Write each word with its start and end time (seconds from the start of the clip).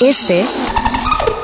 Este 0.00 0.44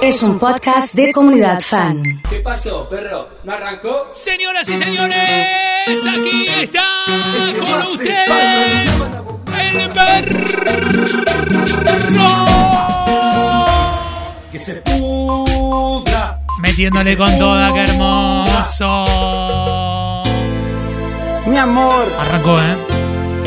es 0.03 0.23
un 0.23 0.39
podcast 0.39 0.95
de 0.95 1.11
comunidad 1.11 1.61
fan. 1.61 2.21
¿Qué 2.29 2.41
pasó, 2.41 2.87
perro? 2.87 3.27
¿No 3.45 3.53
arrancó? 3.53 4.11
Señoras 4.13 4.69
y 4.69 4.77
señores, 4.77 6.07
aquí 6.07 6.47
está 6.61 6.85
con 7.59 7.83
ustedes 7.93 9.11
el 9.59 9.91
perro. 9.91 10.45
Que 14.53 14.59
se 14.59 14.75
pudra. 14.83 16.41
Metiéndole 16.61 17.17
con 17.17 17.39
toda, 17.39 17.73
qué 17.73 17.85
hermoso. 17.85 19.05
Mi 21.47 21.57
amor, 21.57 22.13
Arrancó, 22.19 22.59
¿eh? 22.59 22.77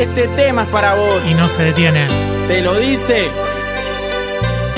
este 0.00 0.26
tema 0.28 0.64
es 0.64 0.68
para 0.68 0.94
vos. 0.94 1.24
Y 1.30 1.34
no 1.34 1.48
se 1.48 1.62
detiene. 1.62 2.08
Te 2.48 2.60
lo 2.60 2.74
dice 2.74 3.30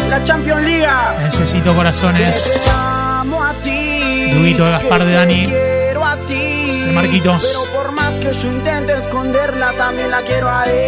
la 0.08 0.24
Champions 0.24 0.62
League. 0.62 0.86
Necesito 1.22 1.74
corazones. 1.74 2.60
Dubito 4.32 4.64
de 4.64 4.70
Gaspar 4.70 5.04
de 5.04 5.12
Dani. 5.12 5.46
Quiero 5.46 6.04
a 6.04 6.16
ti. 6.26 6.82
De 6.86 6.92
Marquitos. 6.92 7.44
Pero 7.44 7.64
por 7.72 7.92
más 7.92 8.14
que 8.20 8.32
yo 8.32 8.48
intente 8.48 8.92
esconderla, 8.98 9.72
también 9.72 10.10
la 10.10 10.22
quiero 10.22 10.48
a 10.48 10.64
ella. 10.66 10.78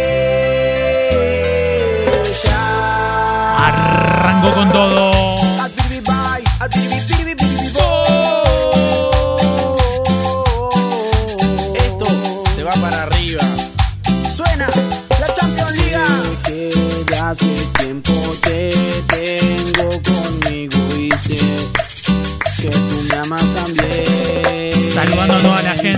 Arrancó 3.67 4.53
con 4.53 4.71
todo. 4.71 5.11
Al 5.61 5.71
biribi 5.71 5.99
bye, 6.01 6.43
al 6.59 6.69
biribi 6.69 6.99
biribi 7.07 7.40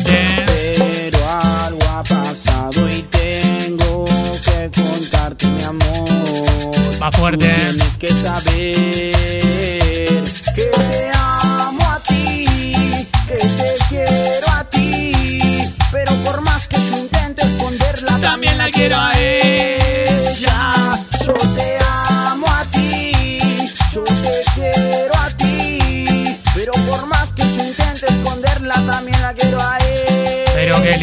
toda 0.02 0.12
la 0.12 0.23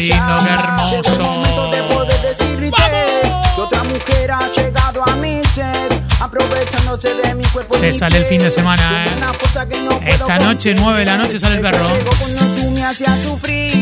lindo, 0.01 0.35
qué 0.43 0.49
hermoso. 0.49 1.01
Llegó 1.01 1.11
el 1.11 1.19
momento 1.21 1.71
de 1.71 1.81
poder 1.93 2.21
decirte 2.21 2.71
¡Vamos! 2.71 3.47
que 3.55 3.61
otra 3.61 3.83
mujer 3.83 4.31
ha 4.31 4.51
llegado 4.51 5.03
a 5.07 5.15
mi 5.15 5.41
ser, 5.55 6.01
aprovechándose 6.19 7.13
de 7.15 7.35
mi 7.35 7.43
cuerpo. 7.45 7.75
y 7.75 7.79
Se 7.79 7.93
sale 7.93 8.17
el 8.17 8.25
fin 8.25 8.41
de 8.41 8.51
semana, 8.51 9.05
¿eh? 9.05 9.09
No 9.19 9.99
Esta 10.05 10.37
noche, 10.37 10.71
conseguir. 10.73 10.79
9 10.79 10.99
de 10.99 11.05
la 11.05 11.17
noche, 11.17 11.39
sale 11.39 11.55
el 11.55 11.61
perro. 11.61 11.87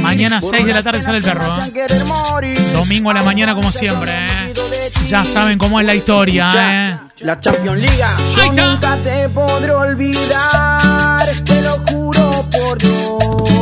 Mañana, 0.01 0.39
Por 0.39 0.49
6 0.49 0.65
de 0.65 0.73
la 0.73 0.83
tarde, 0.83 1.01
sale 1.01 1.17
el 1.17 1.23
perro, 1.23 1.57
¿eh? 1.57 2.55
Domingo 2.73 3.09
a 3.09 3.13
la 3.13 3.23
mañana, 3.23 3.53
como 3.55 3.71
siempre, 3.71 4.11
¿eh? 4.11 4.53
Ya 5.07 5.23
saben 5.23 5.57
cómo 5.57 5.79
es 5.79 5.85
la 5.85 5.95
historia, 5.95 6.49
¿eh? 6.55 6.97
La 7.19 7.39
Champions 7.39 7.79
League. 7.79 8.03
Yo 8.35 8.51
nunca 8.53 8.95
te 9.03 9.27
podré 9.29 9.71
olvidar. 9.71 11.27
Te 11.43 11.61
lo 11.61 11.77
juro 11.89 12.45
por 12.51 12.77
Dios. 12.77 13.58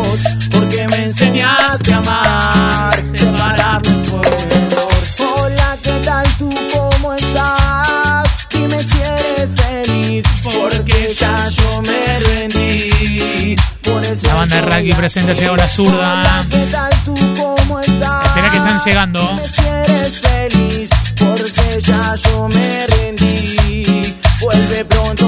A 1.79 1.97
amar. 1.97 2.99
Separarme 2.99 4.03
fue 4.03 4.19
un 4.19 4.51
error. 4.51 4.93
Hola, 5.19 5.77
¿qué 5.83 5.91
tal 6.03 6.25
tú? 6.39 6.49
¿Cómo 6.73 7.13
estás? 7.13 8.27
Dime 8.49 8.81
si 8.81 8.97
eres 8.99 9.53
feliz. 9.53 10.25
Porque 10.43 11.13
ya 11.13 11.47
yo 11.49 11.81
me 11.83 12.19
rendí. 12.19 13.55
Por 13.83 14.03
eso 14.03 14.27
La 14.27 14.33
banda 14.33 14.55
de 14.55 15.35
llegó 15.35 15.55
la 15.55 15.67
zurda. 15.67 16.19
Hola, 16.19 16.45
¿qué 16.49 16.65
tal 16.71 16.89
tú? 17.05 17.15
¿Cómo 17.39 17.79
estás? 17.79 18.25
Espera 18.25 18.49
que 18.49 18.57
están 18.57 18.79
llegando. 18.83 19.19
Dime 19.21 19.47
si 19.47 19.67
eres 19.67 20.19
feliz, 20.19 20.89
porque 21.15 21.79
ya 21.81 22.15
yo 22.15 22.47
me 22.49 22.87
rendí. 22.87 24.17
Vuelve 24.41 24.83
pronto, 24.85 25.26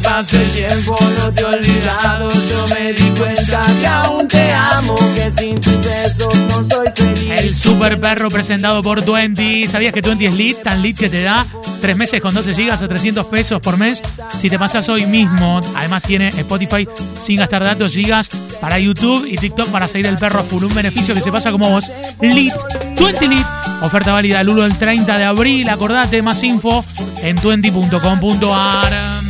pase 0.00 0.42
el 0.42 0.50
tiempo, 0.50 0.96
no 1.18 1.32
te 1.32 1.42
he 1.42 1.44
olvidado. 1.44 2.28
Yo 2.28 2.66
me 2.74 2.92
di 2.92 3.10
cuenta 3.18 3.62
que 3.80 3.86
aún 3.86 4.28
te 4.28 4.52
amo, 4.52 4.94
que 5.14 5.32
sin 5.38 5.60
tus 5.60 5.78
besos 5.80 6.34
no 6.48 6.68
soy 6.68 6.88
feliz. 6.94 7.30
El 7.30 7.54
super 7.54 8.00
perro 8.00 8.28
presentado 8.30 8.82
por 8.82 9.02
Twenty. 9.02 9.66
¿Sabías 9.68 9.92
que 9.94 10.02
Twenty 10.02 10.26
es 10.26 10.34
lit? 10.34 10.62
Tan 10.62 10.82
lit 10.82 10.98
que 10.98 11.08
te 11.08 11.22
da 11.22 11.46
3 11.80 11.96
meses 11.96 12.20
con 12.20 12.34
12 12.34 12.54
gigas 12.54 12.82
a 12.82 12.88
300 12.88 13.26
pesos 13.26 13.60
por 13.60 13.76
mes. 13.78 14.02
Si 14.36 14.50
te 14.50 14.58
pasas 14.58 14.88
hoy 14.88 15.06
mismo, 15.06 15.60
además 15.74 16.02
tiene 16.02 16.28
Spotify 16.28 16.86
sin 17.18 17.36
gastar 17.36 17.64
datos, 17.64 17.92
gigas 17.92 18.30
para 18.60 18.78
YouTube 18.78 19.26
y 19.26 19.36
TikTok 19.36 19.68
para 19.68 19.88
seguir 19.88 20.06
el 20.06 20.18
perro 20.18 20.44
full. 20.44 20.64
Un 20.64 20.74
beneficio 20.74 21.14
que 21.14 21.20
se 21.20 21.32
pasa 21.32 21.50
como 21.50 21.70
vos. 21.70 21.90
Lit, 22.20 22.54
20 22.98 23.28
lit. 23.28 23.46
Oferta 23.82 24.12
válida 24.12 24.40
el 24.40 24.48
1 24.48 24.62
del 24.62 24.76
30 24.76 25.18
de 25.18 25.24
abril. 25.24 25.68
Acordate, 25.68 26.20
más 26.22 26.42
info 26.42 26.84
en 27.22 27.36
twenty.com.ar. 27.36 29.29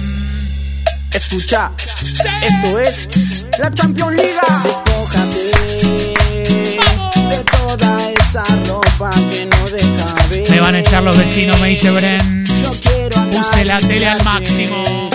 Escucha, 1.13 1.73
esto 2.43 2.79
es 2.79 3.47
la 3.59 3.71
Champions 3.73 4.17
League. 4.17 4.35
Despójate 4.65 6.15
de 7.29 7.45
toda 7.45 8.13
esa 8.13 8.45
ropa 8.69 9.11
que 9.31 9.47
no 9.47 9.69
deja 9.69 10.29
ver. 10.31 10.51
Me 10.51 10.61
van 10.61 10.75
a 10.77 10.79
echar 10.79 11.03
los 11.03 11.17
vecinos, 11.17 11.61
me 11.61 11.69
dice 11.69 11.91
Bren. 11.91 12.45
Yo 12.63 12.73
quiero 12.81 13.21
Puse 13.31 13.65
la 13.65 13.79
tele 13.79 14.09
al 14.09 14.23
máximo. 14.25 15.09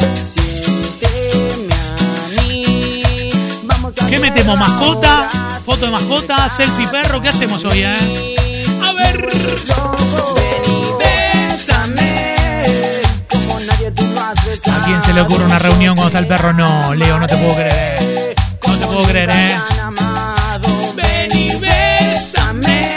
¿Qué 4.10 4.20
metemos? 4.20 4.60
¿Mascota? 4.60 5.30
¿Foto 5.66 5.86
de 5.86 5.92
mascota? 5.92 6.48
¿Selfie 6.50 6.88
perro? 6.88 7.22
¿Qué 7.22 7.30
hacemos 7.30 7.66
hoy, 7.66 7.84
eh? 7.84 8.36
A 8.84 8.94
ver. 8.94 9.28
Le 15.16 15.22
ocurre 15.22 15.46
una 15.46 15.58
reunión 15.58 15.96
cuando 15.96 16.08
está 16.08 16.20
el 16.20 16.28
perro? 16.28 16.52
No, 16.52 16.94
Leo, 16.94 17.18
no 17.18 17.26
te 17.26 17.38
puedo 17.38 17.56
creer. 17.56 18.36
No 18.68 18.78
te 18.78 18.86
puedo 18.86 19.04
creer, 19.06 19.30
eh. 19.32 19.56
Tan 19.70 19.80
amado. 19.80 20.94
Ven 20.96 21.32
y 21.34 21.56
bésame, 21.56 22.92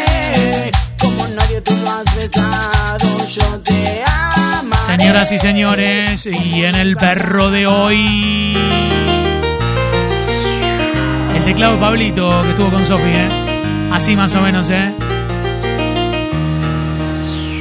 como 1.00 1.28
nadie 1.28 1.60
tú 1.60 1.76
lo 1.76 1.90
has 1.90 2.16
besado. 2.16 3.26
Yo 3.28 3.60
te 3.60 4.02
amo. 4.04 4.76
Señoras 4.86 5.30
y 5.30 5.38
señores, 5.38 6.26
y 6.26 6.64
en 6.64 6.74
el 6.74 6.96
perro 6.96 7.50
de 7.52 7.68
hoy. 7.68 8.56
El 11.36 11.44
teclado 11.44 11.78
Pablito 11.78 12.42
que 12.42 12.50
estuvo 12.50 12.70
con 12.70 12.84
Sofi, 12.84 13.10
¿eh? 13.10 13.28
Así 13.92 14.16
más 14.16 14.34
o 14.34 14.40
menos, 14.40 14.68
¿eh? 14.70 14.92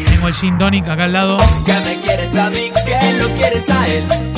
Tengo 0.08 0.28
el 0.28 0.34
gin 0.34 0.58
tonic 0.58 0.88
acá 0.88 1.04
al 1.04 1.14
lado. 1.14 1.38
Que 1.64 1.74
me 1.74 1.96
quieres 2.02 2.36
a 2.36 2.50
mí, 2.50 2.72
que 2.86 3.14
lo 3.14 3.28
quieres 3.36 3.70
a 3.70 3.88
él. 3.88 4.37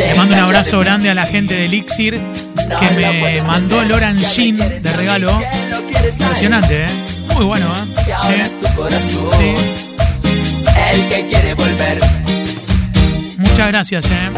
Le 0.00 0.14
mando 0.14 0.34
un 0.34 0.40
abrazo 0.40 0.80
grande 0.80 1.10
a 1.10 1.14
la 1.14 1.26
gente 1.26 1.54
de 1.54 1.66
Elixir 1.66 2.18
que 2.78 2.90
me 2.96 3.42
mandó 3.42 3.82
el 3.82 3.92
Orange 3.92 4.52
de 4.52 4.92
regalo. 4.94 5.42
Impresionante, 6.18 6.84
¿eh? 6.84 6.88
Muy 7.34 7.44
bueno, 7.44 7.66
¿eh? 7.66 8.50
Sí. 9.36 9.54
El 10.90 11.08
que 11.08 11.26
quiere 11.28 11.52
volver. 11.52 12.00
Muchas 13.36 13.66
gracias, 13.68 14.06
¿eh? 14.06 14.30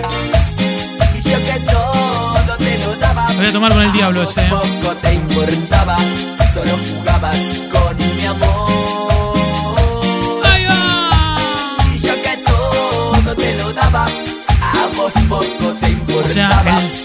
Voy 3.37 3.47
a 3.47 3.53
tomar 3.53 3.73
con 3.73 3.83
el 3.83 3.93
diablo 3.93 4.25
ese, 4.25 4.43
¿eh? 4.43 4.51
Poco 4.51 4.95
te 5.01 5.15
importaba. 5.15 5.97
Solo 6.53 6.77
jugabas 6.91 7.37
con 7.71 7.92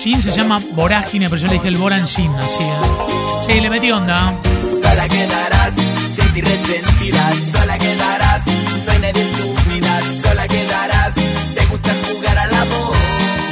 gin 0.07 0.21
se 0.21 0.31
llama 0.31 0.61
Vorágine, 0.71 1.29
pero 1.29 1.41
yo 1.41 1.47
le 1.47 1.53
dije 1.55 1.67
el 1.67 1.77
Boran 1.77 2.07
Gin, 2.07 2.33
así, 2.35 2.63
¿eh? 2.63 3.45
Sí, 3.45 3.59
le 3.59 3.69
metí 3.69 3.91
onda. 3.91 4.33
Sola 4.81 5.07
quedarás, 5.09 5.75
triste 6.15 6.39
y 6.39 6.41
resentida. 6.41 7.31
Sola 7.51 7.77
quedarás, 7.77 8.45
no 8.85 8.91
hay 8.91 8.99
nadie 8.99 9.21
en 9.21 9.31
tu 9.33 9.69
vida. 9.69 9.99
Sola 10.23 10.47
quedarás, 10.47 11.13
te 11.55 11.65
gusta 11.65 11.93
jugar 12.07 12.37
al 12.37 12.53
amor. 12.53 12.95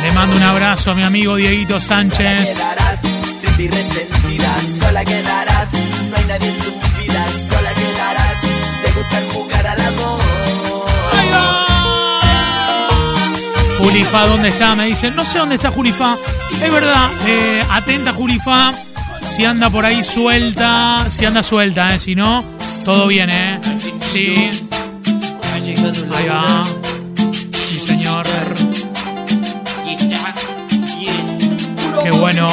Le 0.04 0.12
mando 0.14 0.36
un 0.38 0.44
abrazo 0.44 0.92
a 0.92 0.96
mi 0.96 1.04
amigo 1.04 1.36
Dieguito 1.36 1.80
Sola 1.80 2.04
Sánchez. 2.04 2.58
quedarás, 2.58 3.02
triste 3.42 3.64
y 3.64 3.68
resentida. 3.68 4.56
Sola 4.80 5.04
quedarás, 5.04 5.68
no 6.10 6.18
hay 6.18 6.26
nadie 6.26 6.50
en 6.50 6.58
tu 6.60 6.72
vida. 6.72 6.85
Julifa, 13.86 14.26
¿dónde 14.26 14.50
está? 14.50 14.74
Me 14.74 14.88
dicen, 14.88 15.16
no 15.16 15.24
sé 15.24 15.38
dónde 15.38 15.56
está 15.56 15.70
Julifa. 15.70 16.18
Es 16.60 16.72
verdad, 16.72 17.08
eh, 17.28 17.64
atenta 17.70 18.14
Julifa. 18.14 18.74
Si 19.22 19.46
anda 19.46 19.70
por 19.70 19.86
ahí 19.86 20.04
suelta, 20.04 21.06
si 21.10 21.24
anda 21.24 21.44
suelta, 21.44 21.94
eh, 21.94 22.00
si 22.00 22.16
no, 22.16 22.44
todo 22.84 23.06
bien, 23.06 23.30
¿eh? 23.30 23.60
Sí. 24.12 24.50
Ahí 25.54 26.28
va. 26.28 26.64
Sí, 27.52 27.80
señor. 27.80 28.26
Qué 32.04 32.10
bueno. 32.10 32.50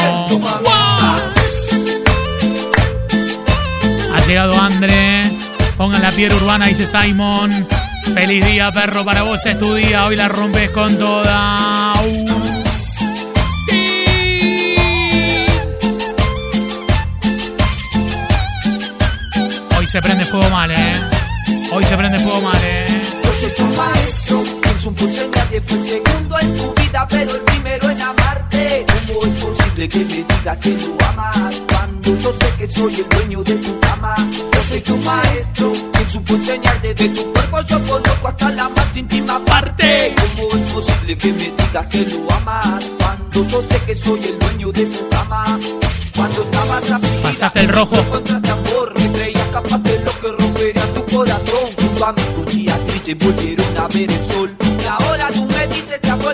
Ha 4.15 4.27
llegado 4.27 4.61
André. 4.61 5.31
Pongan 5.79 6.03
la 6.03 6.11
piedra 6.11 6.37
urbana, 6.37 6.67
dice 6.67 6.87
Simon. 6.87 7.67
Feliz 8.03 8.45
día, 8.45 8.71
perro, 8.73 9.05
para 9.05 9.23
vos 9.23 9.45
es 9.47 9.59
tu 9.59 9.75
día. 9.75 10.07
Hoy 10.07 10.17
la 10.17 10.29
rompes 10.29 10.71
con 10.71 10.99
toda. 10.99 11.93
Uh. 12.05 12.43
Sí. 13.67 14.75
Hoy 19.79 19.87
se 19.87 20.03
prende 20.03 20.25
fuego 20.25 20.51
mal, 20.51 20.71
eh. 20.71 20.93
Hoy 21.73 21.85
se 21.85 21.97
prende 21.97 22.19
fuego 22.19 22.41
mal, 22.43 22.61
eh. 22.63 22.87
Yo 23.25 23.33
soy 23.33 23.51
tu 23.57 23.65
maestro, 23.77 24.43
pienso 24.63 24.89
un 24.91 24.95
pulso 24.95 25.23
en 25.23 25.31
nadie 25.31 25.61
fue 25.63 25.79
el 25.79 25.85
segundo 25.85 26.39
en 26.39 26.57
tu 26.57 26.75
vida, 26.75 27.07
pero 27.09 27.35
el 27.35 27.41
primero 27.41 27.91
en 27.91 28.03
amarte. 28.03 28.87
¿Cómo 29.07 29.27
es 29.27 29.43
posible 29.43 29.89
que 29.89 29.99
me 29.99 30.05
digas 30.05 30.59
que 30.59 30.71
lo 30.71 31.07
amas 31.09 31.63
cuando 31.69 32.19
yo 32.21 32.33
sé 32.39 32.53
que 32.59 32.67
soy 32.67 32.95
el 32.95 33.09
dueño 33.09 33.43
de 33.43 33.55
tu 33.55 33.82
cama? 34.03 34.15
Yo 34.53 34.63
soy 34.69 34.81
tu 34.81 34.97
maestro, 34.99 35.73
quien 35.93 36.11
supo 36.11 36.35
enseñarte 36.35 36.95
de 36.95 37.09
tu 37.09 37.33
cuerpo, 37.33 37.61
yo 37.63 37.83
conozco 37.85 38.29
hasta 38.29 38.51
la 38.51 38.69
más 38.69 38.97
íntima 38.97 39.45
parte. 39.45 40.15
¿Cómo 40.37 40.65
es 40.65 40.73
posible 40.73 41.17
que 41.17 41.33
me 41.33 41.53
digas 41.57 41.87
que 41.89 41.99
lo 42.01 42.33
amas 42.35 42.85
cuando 42.99 43.49
yo 43.49 43.63
sé 43.63 43.81
que 43.87 43.95
soy 43.95 44.21
el 44.25 44.39
dueño 44.39 44.73
de 44.73 44.87
tu 44.87 45.09
cama? 45.09 45.59
Cuando 46.17 46.43
estabas 46.43 47.01
Pasaste 47.23 47.61
el 47.61 47.69
rojo. 47.69 47.97
no 47.97 48.03
encontraste 48.03 48.51
amor, 48.51 49.01
me 49.01 49.13
creías 49.13 49.49
capaz 49.53 49.79
de 49.79 49.99
lo 50.01 50.21
que 50.21 50.43
rompería 50.43 50.83
tu 50.95 51.17
corazón. 51.17 51.67
Junto 51.79 52.07
a 52.07 52.13
mí 52.13 52.23
tus 52.35 52.55
días 52.55 52.87
tristes 52.87 53.19
volvieron 53.19 53.79
a 53.79 53.89
ver 53.89 54.11
el 54.11 54.33
sol. 54.33 54.57
Y 54.61 54.87
ahora 54.87 55.29
tú 55.31 55.52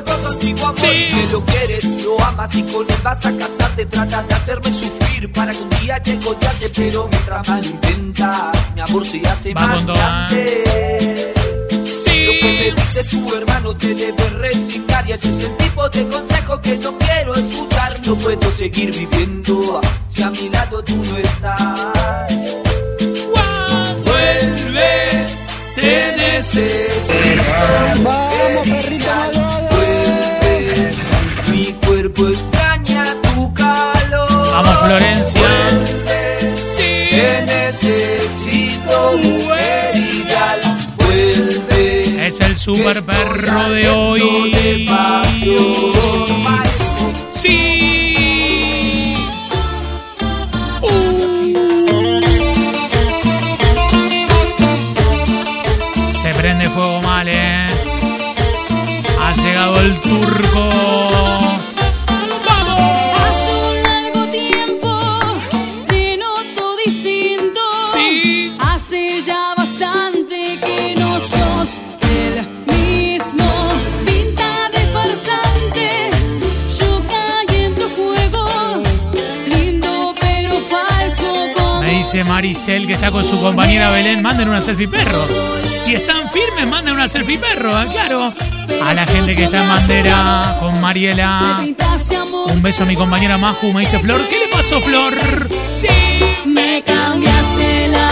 contigo 0.04 0.66
amor. 0.66 0.78
Sí. 0.78 1.08
Que 1.08 1.26
lo 1.32 1.44
quieres, 1.44 1.84
lo 2.04 2.24
amas 2.24 2.54
y 2.54 2.62
con 2.62 2.86
él 2.88 2.96
vas 3.02 3.26
a 3.26 3.32
casarte. 3.36 3.86
Tratas 3.86 4.28
de 4.28 4.34
hacerme 4.34 4.72
sufrir 4.72 5.32
para 5.32 5.52
que 5.52 5.62
un 5.62 5.70
día 5.80 5.98
llegue 6.02 6.26
a 6.26 6.30
odiarte. 6.30 6.70
Pero 6.74 7.08
mientras 7.10 7.48
más 7.48 7.66
lo 7.66 7.72
intentas, 7.72 8.74
mi 8.74 8.80
amor 8.80 9.06
se 9.06 9.20
hace 9.28 9.54
Va 9.54 9.66
más 9.66 9.86
grande. 9.86 11.34
Lo 12.28 12.32
que 12.34 12.44
me 12.44 12.70
dice 12.72 13.04
tu 13.10 13.34
hermano 13.34 13.74
te 13.74 13.94
debe 13.94 14.28
resignar 14.30 15.08
y 15.08 15.12
ese 15.12 15.30
es 15.30 15.44
el 15.44 15.56
tipo 15.56 15.88
de 15.88 16.08
consejo 16.08 16.60
que 16.60 16.76
no 16.76 16.98
quiero 16.98 17.34
escuchar. 17.34 18.00
No 18.06 18.14
puedo 18.16 18.52
seguir 18.56 18.90
viviendo 18.92 19.80
si 20.12 20.22
a 20.22 20.30
mi 20.30 20.48
lado 20.50 20.82
tú 20.82 20.96
no 20.96 21.16
estás. 21.16 22.34
Vuelve, 24.04 25.26
te 25.76 26.16
necesito. 26.16 27.42
Vamos, 28.02 28.68
perrito 28.68 29.47
cuerpo 32.18 32.28
extraña 32.28 33.04
tu 33.22 33.52
calor. 33.54 34.52
Vamos, 34.52 34.76
Florencia. 34.78 35.40
Vuelve, 35.40 37.08
te 37.10 37.46
necesito, 37.46 39.12
mujer 39.22 39.96
ideal. 39.96 40.60
Vuelve. 40.96 42.26
Es 42.26 42.40
el 42.40 42.56
super 42.56 43.02
perro 43.04 43.70
de 43.70 43.90
hoy. 43.90 44.90
Sí. 47.32 49.14
Uh. 50.82 52.20
Se 56.20 56.34
prende 56.34 56.68
fuego 56.70 57.00
mal, 57.02 57.28
eh. 57.28 57.68
Ha 59.20 59.32
llegado 59.32 59.80
el 59.80 60.00
turco. 60.00 61.47
Dice 82.10 82.24
Maricel 82.24 82.86
que 82.86 82.94
está 82.94 83.10
con 83.10 83.22
su 83.22 83.38
compañera 83.38 83.90
Belén. 83.90 84.22
Manden 84.22 84.48
una 84.48 84.62
selfie 84.62 84.88
perro. 84.88 85.26
Si 85.74 85.94
están 85.94 86.30
firmes, 86.30 86.66
manden 86.66 86.94
una 86.94 87.06
selfie 87.06 87.36
perro, 87.36 87.82
¿eh? 87.82 87.86
claro. 87.92 88.32
A 88.82 88.94
la 88.94 89.04
gente 89.04 89.36
que 89.36 89.44
está 89.44 89.62
en 89.62 89.68
bandera 89.68 90.56
con 90.58 90.80
Mariela. 90.80 91.62
Un 92.46 92.62
beso 92.62 92.84
a 92.84 92.86
mi 92.86 92.96
compañera 92.96 93.36
Maju. 93.36 93.74
Me 93.74 93.80
dice 93.80 93.98
Flor. 93.98 94.26
¿Qué 94.26 94.38
le 94.38 94.48
pasó, 94.48 94.80
Flor? 94.80 95.18
Sí. 95.70 95.88
Me 96.46 96.82
cambiaste 96.82 97.88
la 97.88 98.07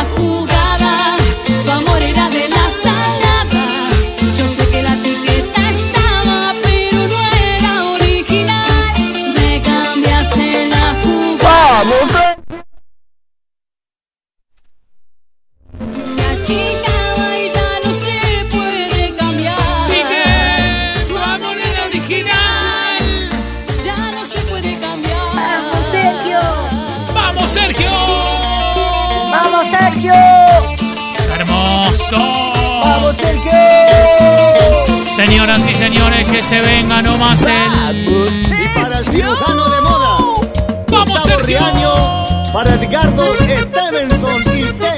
para 42.57 42.73
Edgardo 42.73 43.35
Stevenson 43.35 44.43
y 44.55 44.63
TR 44.63 44.97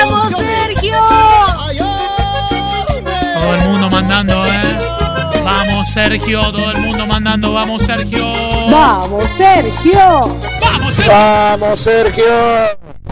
Vamos. 0.00 0.28
Sergio. 0.28 0.94
Todo 3.34 3.54
el 3.54 3.68
mundo 3.68 3.90
mandando, 3.90 4.46
¿eh? 4.46 4.78
Vamos, 5.44 5.92
Sergio. 5.92 6.40
Todo 6.52 6.70
el 6.70 6.76
mundo 6.78 7.06
mandando. 7.08 7.52
Vamos, 7.52 7.82
Sergio. 7.82 8.24
Vamos, 8.70 9.24
Sergio. 9.36 10.38
Vamos, 10.60 10.94
Sergio. 10.94 11.12
Vamos, 11.12 11.80
Sergio. 11.80 12.24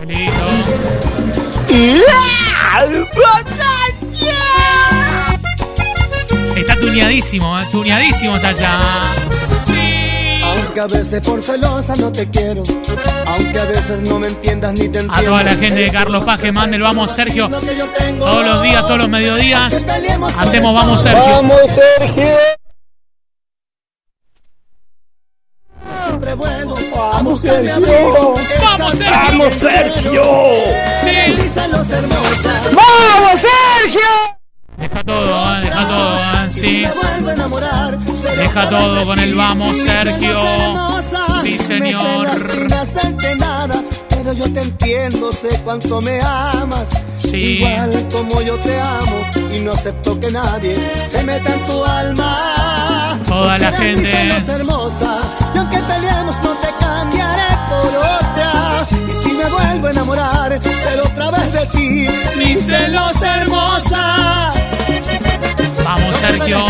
Listo. 0.06 0.46
Y 1.68 2.00
Está 6.56 6.76
tuneadísimo, 6.76 7.58
¿eh? 7.58 7.66
Tuneadísimo 7.72 8.36
está 8.36 8.50
allá. 8.50 8.78
Aunque 10.78 10.94
a 10.94 10.98
veces 10.98 11.20
por 11.22 11.42
celosa 11.42 11.96
no 11.96 12.12
te 12.12 12.30
quiero, 12.30 12.62
aunque 13.26 13.58
a 13.58 13.64
veces 13.64 14.00
no 14.02 14.20
me 14.20 14.28
entiendas 14.28 14.72
ni 14.74 14.88
te 14.88 15.00
entiendo. 15.00 15.12
A 15.12 15.22
toda 15.22 15.42
la 15.42 15.56
gente 15.56 15.80
de 15.80 15.90
Carlos 15.90 16.24
Paz 16.24 16.38
que 16.38 16.52
mande 16.52 16.76
el 16.76 16.82
Vamos, 16.82 17.10
Sergio. 17.10 17.48
Todos 17.48 18.44
los 18.44 18.62
días, 18.62 18.82
todos 18.82 18.98
los 18.98 19.08
mediodías. 19.08 19.84
Hacemos 20.36 20.74
Vamos, 20.74 21.02
Sergio. 21.02 21.20
Vamos, 21.20 21.60
Sergio. 21.70 22.28
Buscar 27.22 27.60
mi 27.60 27.68
amigo. 27.68 28.36
Vamos, 28.62 28.94
Sergio. 28.94 29.16
Vamos, 29.16 29.52
Sergio. 29.54 30.24
Sí. 31.02 31.34
Vamos, 32.72 33.40
Sergio. 33.40 34.17
Deja 34.98 35.04
todo, 35.04 35.54
¿eh? 35.54 35.60
Deja 35.62 35.88
todo, 35.88 36.18
¿eh? 36.18 36.50
Sí. 36.50 36.84
Deja 38.36 38.68
todo 38.68 39.06
con 39.06 39.18
el 39.18 39.34
vamos, 39.34 39.76
Sergio. 39.76 40.42
Sí, 41.42 41.56
señor. 41.58 42.28
pero 44.08 44.32
yo 44.32 44.52
te 44.52 44.60
entiendo, 44.60 45.32
sé 45.32 45.60
cuánto 45.64 46.00
me 46.00 46.20
amas. 46.20 46.88
Sí. 47.16 47.58
Igual 47.58 48.08
como 48.10 48.42
yo 48.42 48.56
te 48.58 48.80
amo 48.80 49.48
y 49.52 49.60
no 49.60 49.72
acepto 49.72 50.18
que 50.18 50.32
nadie 50.32 50.74
se 51.04 51.22
meta 51.22 51.54
en 51.54 51.62
tu 51.62 51.84
alma. 51.84 53.18
Toda 53.28 53.58
la 53.58 53.72
gente. 53.72 54.04
celos 54.04 54.48
hermosa 54.48 55.18
y 55.54 55.58
aunque 55.58 55.78
peleemos 55.78 56.36
no 56.42 56.50
te 56.54 56.68
cambiaré 56.80 57.56
por 57.68 57.86
otra. 57.86 59.17
Me 59.48 59.54
vuelvo 59.54 59.86
a 59.86 59.90
enamorar, 59.90 60.60
seré 60.62 61.00
otra 61.00 61.30
vez 61.30 61.52
de 61.52 61.66
ti. 61.66 62.10
Mi 62.36 62.54
celos 62.56 63.22
hermosa. 63.22 64.52
Vamos, 65.84 66.16
Sergio. 66.16 66.64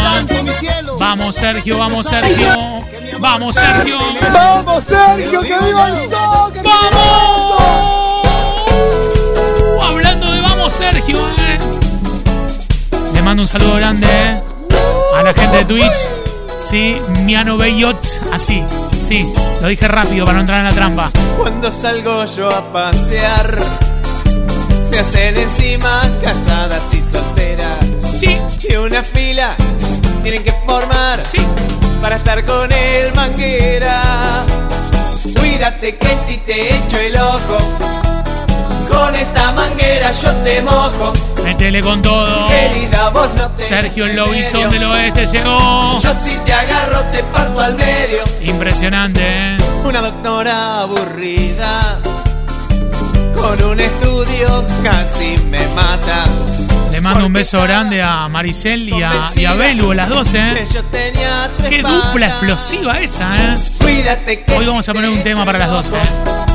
Vamos, 0.98 1.34
Sergio, 1.34 1.78
vamos, 1.78 2.06
Sergio. 2.06 2.84
Vamos, 3.18 3.56
Sergio. 3.56 3.98
Vamos, 4.32 4.84
Sergio, 4.84 5.40
que 5.40 5.58
viva 5.58 5.88
el 5.88 6.10
sol. 6.10 6.52
que 6.52 6.60
viva 6.60 6.62
el 6.62 6.62
sol. 6.62 6.62
¡Vamos! 6.62 8.28
Hablando 9.82 10.30
de 10.30 10.40
vamos, 10.40 10.72
Sergio, 10.72 11.18
eh. 11.28 11.58
Le 13.12 13.22
mando 13.22 13.42
un 13.42 13.48
saludo 13.48 13.74
grande 13.74 14.06
eh, 14.06 14.40
a 15.16 15.22
la 15.22 15.34
gente 15.34 15.56
de 15.56 15.64
Twitch. 15.64 16.17
Sí, 16.58 17.00
Miano 17.24 17.56
Beyot, 17.56 17.98
así. 18.32 18.64
Sí, 18.92 19.26
lo 19.62 19.68
dije 19.68 19.88
rápido 19.88 20.24
para 20.24 20.34
no 20.34 20.40
entrar 20.40 20.58
en 20.60 20.64
la 20.66 20.72
trampa. 20.72 21.10
Cuando 21.38 21.70
salgo 21.72 22.24
yo 22.26 22.48
a 22.50 22.72
pasear, 22.72 23.58
se 24.82 24.98
hacen 24.98 25.36
encima 25.36 26.02
casadas 26.22 26.82
y 26.92 27.00
solteras. 27.10 27.74
Sí, 28.00 28.36
Y 28.68 28.74
una 28.76 29.02
fila 29.02 29.54
tienen 30.22 30.42
que 30.42 30.52
formar 30.66 31.20
sí. 31.24 31.38
para 32.02 32.16
estar 32.16 32.44
con 32.44 32.70
el 32.70 33.14
manguera. 33.14 34.44
Cuídate 35.38 35.96
que 35.96 36.08
si 36.26 36.36
te 36.38 36.74
echo 36.74 36.98
el 36.98 37.16
ojo, 37.16 37.97
con 38.88 39.14
esta 39.14 39.52
manguera 39.52 40.12
yo 40.12 40.32
te 40.36 40.62
mojo. 40.62 41.12
Métele 41.44 41.80
con 41.80 42.02
todo. 42.02 42.48
Querida, 42.48 43.10
vos 43.10 43.28
no 43.36 43.50
te 43.50 43.62
Sergio 43.62 44.06
Lobizón 44.06 44.70
del 44.70 44.84
Oeste 44.84 45.26
llegó. 45.26 46.00
Yo 46.00 46.14
si 46.14 46.36
te 46.44 46.52
agarro 46.52 47.02
te 47.12 47.22
parto 47.24 47.60
al 47.60 47.74
medio. 47.74 48.22
Impresionante, 48.40 49.20
¿eh? 49.22 49.58
Una 49.84 50.00
doctora 50.00 50.80
aburrida 50.82 51.98
con 53.34 53.62
un 53.62 53.80
estudio 53.80 54.64
casi 54.82 55.38
me 55.44 55.66
mata. 55.68 56.24
Le 56.98 57.02
mando 57.02 57.26
un 57.26 57.32
beso 57.32 57.62
grande 57.62 58.02
a 58.02 58.26
Maricel 58.26 58.88
y 58.88 59.04
a, 59.04 59.30
y 59.36 59.44
a 59.44 59.54
Belu, 59.54 59.92
las 59.92 60.08
dos, 60.08 60.34
¿eh? 60.34 60.66
Qué 61.68 61.80
dupla 61.80 62.26
explosiva 62.26 62.98
esa, 62.98 63.36
¿eh? 63.36 63.54
Cuídate 63.80 64.42
que 64.42 64.52
Hoy 64.52 64.66
vamos 64.66 64.88
a 64.88 64.94
poner 64.94 65.08
un 65.08 65.22
tema 65.22 65.44
para 65.44 65.60
las 65.60 65.70
dos, 65.70 65.92
¿eh? 65.92 66.00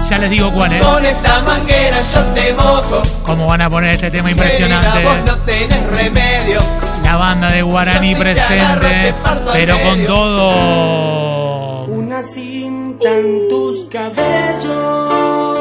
Ya 0.10 0.18
les 0.18 0.30
digo 0.30 0.52
cuál, 0.52 0.74
¿eh? 0.74 0.80
Con 0.80 1.06
esta 1.06 1.42
manguera 1.44 2.02
yo 2.14 2.20
te 2.34 2.54
mojo. 2.56 3.02
Cómo 3.24 3.48
van 3.48 3.62
a 3.62 3.70
poner 3.70 3.94
este 3.94 4.12
tema 4.12 4.32
impresionante. 4.32 5.02
vos 5.06 5.18
no 5.26 5.38
tenés 5.46 5.88
remedio. 5.96 6.60
La 7.06 7.16
banda 7.16 7.50
de 7.50 7.62
Guaraní 7.62 8.14
presente, 8.14 9.14
pero 9.54 9.82
con 9.82 10.06
todo. 10.06 11.86
Una 11.86 12.22
cinta 12.22 13.10
en 13.18 13.48
tus 13.48 13.88
cabellos. 13.90 15.53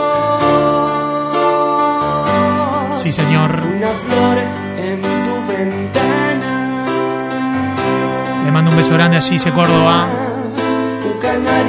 Un 8.72 8.76
beso 8.78 8.94
grande 8.94 9.18
a 9.18 9.20
Gise 9.20 9.52
Córdoba, 9.52 10.06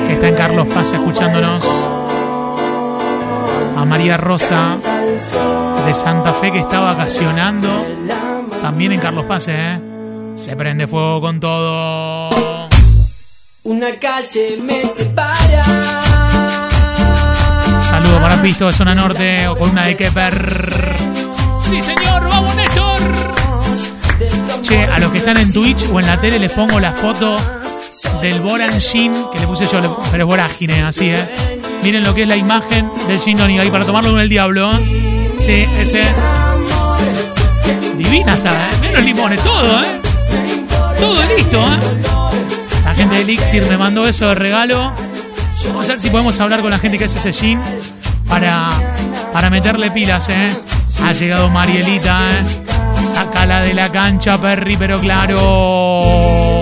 que 0.08 0.14
está 0.14 0.28
en 0.30 0.36
Carlos 0.36 0.68
Paz 0.68 0.94
escuchándonos. 0.94 1.90
A 3.76 3.86
María 3.86 4.16
Rosa 4.16 4.78
de 5.86 5.94
Santa 5.94 6.34
Fe 6.34 6.52
que 6.52 6.60
está 6.60 6.80
vacacionando. 6.80 7.86
También 8.62 8.94
en 8.94 9.02
Carlos 9.02 9.26
Paz, 9.26 9.48
¿eh? 9.50 9.82
Se 10.36 10.56
prende 10.56 10.88
fuego 10.88 11.20
con 11.20 11.42
todo. 11.42 12.30
Una 13.64 14.00
calle 14.00 14.58
me 14.62 14.84
separa. 14.84 15.66
Saludo 17.82 18.22
para 18.22 18.42
Pisto 18.42 18.68
de 18.68 18.74
Zona 18.74 18.96
Norte 18.96 19.48
o 19.50 19.58
con 19.58 19.72
una 19.72 19.86
de 19.86 19.98
Kepper. 19.98 20.96
Sí, 21.62 21.82
señor. 21.82 22.03
A 24.74 25.00
los 25.00 25.12
que 25.12 25.20
están 25.20 25.38
en 25.38 25.52
Twitch 25.52 25.88
o 25.92 26.00
en 26.00 26.08
la 26.08 26.20
tele 26.20 26.40
les 26.40 26.52
pongo 26.52 26.80
la 26.80 26.94
foto 26.94 27.38
del 28.22 28.42
Boran 28.42 28.72
que 28.80 29.40
le 29.40 29.48
puse 29.48 29.68
yo, 29.68 30.02
pero 30.12 30.24
es 30.24 30.28
vorágine, 30.28 30.82
así, 30.84 31.10
¿eh? 31.10 31.62
Miren 31.84 32.04
lo 32.04 32.16
que 32.16 32.24
es 32.24 32.28
la 32.28 32.36
imagen 32.36 32.90
del 33.08 33.20
Gin 33.20 33.38
Tonic 33.38 33.60
ahí 33.60 33.70
para 33.70 33.86
tomarlo 33.86 34.12
con 34.12 34.20
el 34.20 34.30
diablo, 34.30 34.74
¿eh? 34.74 35.32
Sí, 35.38 35.68
ese. 35.80 36.04
Divina 37.98 38.34
está, 38.34 38.52
¿eh? 38.52 38.72
Menos 38.82 39.04
limones, 39.04 39.44
todo, 39.44 39.82
¿eh? 39.82 40.02
Todo 41.00 41.24
listo, 41.36 41.60
¿eh? 41.62 41.80
La 42.86 42.96
gente 42.96 43.16
de 43.16 43.22
Elixir 43.22 43.66
me 43.68 43.78
mandó 43.78 44.08
eso 44.08 44.30
de 44.30 44.36
regalo. 44.36 44.92
Vamos 45.68 45.86
a 45.86 45.90
ver 45.90 46.00
si 46.02 46.10
podemos 46.10 46.40
hablar 46.40 46.62
con 46.62 46.72
la 46.72 46.80
gente 46.80 46.98
que 46.98 47.06
hace 47.06 47.20
ese 47.20 47.34
gin 47.34 47.60
para, 48.28 48.70
para 49.32 49.50
meterle 49.50 49.92
pilas, 49.92 50.30
¿eh? 50.30 50.50
Ha 51.04 51.12
llegado 51.14 51.50
Marielita, 51.50 52.22
¿eh? 52.32 52.63
Sácala 53.14 53.62
de 53.62 53.74
la 53.74 53.90
cancha, 53.90 54.38
Perry, 54.40 54.76
pero 54.78 55.00
claro. 55.00 56.53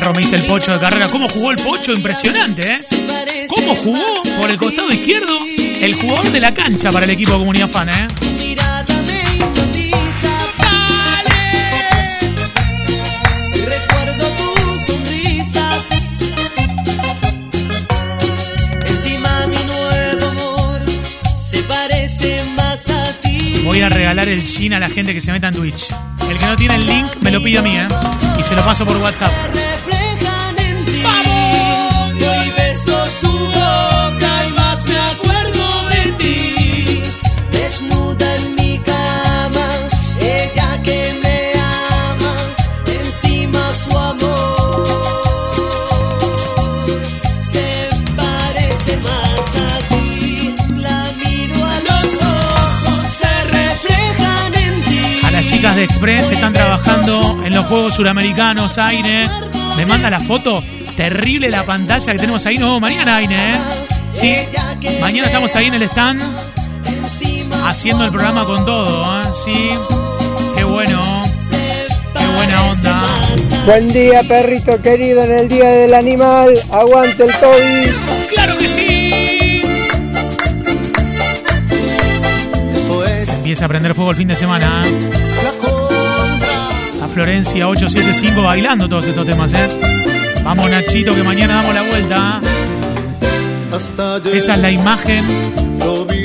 Perro, 0.00 0.14
me 0.14 0.22
hice 0.22 0.36
el 0.36 0.44
pocho 0.44 0.72
de 0.72 0.78
carrera. 0.78 1.08
¿Cómo 1.08 1.28
jugó 1.28 1.50
el 1.50 1.58
pocho? 1.58 1.92
Impresionante, 1.92 2.74
¿eh? 2.74 3.46
¿Cómo 3.48 3.74
jugó? 3.74 4.22
Por 4.38 4.50
el 4.50 4.56
costado 4.56 4.90
izquierdo, 4.90 5.38
el 5.82 5.94
jugador 5.94 6.32
de 6.32 6.40
la 6.40 6.54
cancha 6.54 6.90
para 6.90 7.04
el 7.04 7.10
equipo 7.10 7.32
de 7.32 7.38
Comunidad 7.38 7.68
Fan, 7.68 7.88
¿eh? 7.90 8.08
Voy 23.64 23.82
a 23.82 23.88
regalar 23.88 24.28
el 24.28 24.42
gin 24.42 24.72
a 24.72 24.80
la 24.80 24.88
gente 24.88 25.14
que 25.14 25.20
se 25.20 25.30
meta 25.30 25.48
en 25.48 25.54
Twitch. 25.54 25.94
El 26.28 26.38
que 26.38 26.46
no 26.46 26.56
tiene 26.56 26.74
el 26.76 26.86
link 26.86 27.06
me 27.20 27.30
lo 27.30 27.42
pide 27.42 27.58
a 27.58 27.62
mí, 27.62 27.76
¿eh? 27.76 27.88
Y 28.38 28.42
se 28.42 28.54
lo 28.54 28.62
paso 28.62 28.84
por 28.84 28.96
WhatsApp. 28.96 29.30
Juegos 57.70 57.94
Suramericanos, 57.94 58.78
Aine. 58.78 59.30
Me 59.76 59.86
manda 59.86 60.10
la 60.10 60.18
foto. 60.18 60.60
Terrible 60.96 61.48
la 61.48 61.62
pantalla 61.62 62.12
que 62.12 62.18
tenemos 62.18 62.44
ahí. 62.44 62.58
No, 62.58 62.80
mañana, 62.80 63.18
Aine, 63.18 63.52
¿eh? 63.52 63.58
Sí, 64.10 64.34
mañana 65.00 65.28
estamos 65.28 65.54
ahí 65.54 65.66
en 65.66 65.74
el 65.74 65.82
stand 65.82 66.20
haciendo 67.64 68.04
el 68.04 68.10
programa 68.10 68.44
con 68.44 68.66
todo, 68.66 69.20
¿eh? 69.20 69.24
Sí, 69.44 69.70
qué 70.56 70.64
bueno. 70.64 71.00
Qué 72.18 72.26
buena 72.34 72.70
onda. 72.70 73.02
Buen 73.66 73.86
día, 73.92 74.24
perrito 74.24 74.82
querido, 74.82 75.22
en 75.22 75.30
el 75.30 75.48
Día 75.48 75.70
del 75.70 75.94
Animal. 75.94 76.60
Aguante 76.72 77.22
el 77.22 77.32
Toby. 77.36 77.92
¡Claro 78.30 78.58
que 78.58 78.68
sí! 78.68 79.62
Es 83.16 83.28
Empieza 83.28 83.66
a 83.66 83.68
prender 83.68 83.94
fuego 83.94 84.10
el 84.10 84.16
fin 84.16 84.26
de 84.26 84.34
semana. 84.34 84.82
¿eh? 84.84 85.29
Florencia 87.12 87.68
875 87.68 88.42
bailando 88.42 88.88
todos 88.88 89.06
estos 89.06 89.26
temas, 89.26 89.52
¿eh? 89.52 89.68
Vamos, 90.44 90.70
Nachito, 90.70 91.14
que 91.14 91.22
mañana 91.22 91.56
damos 91.56 91.74
la 91.74 91.82
vuelta. 91.82 92.40
Esa 94.32 94.54
es 94.54 94.60
la 94.60 94.70
imagen 94.70 95.24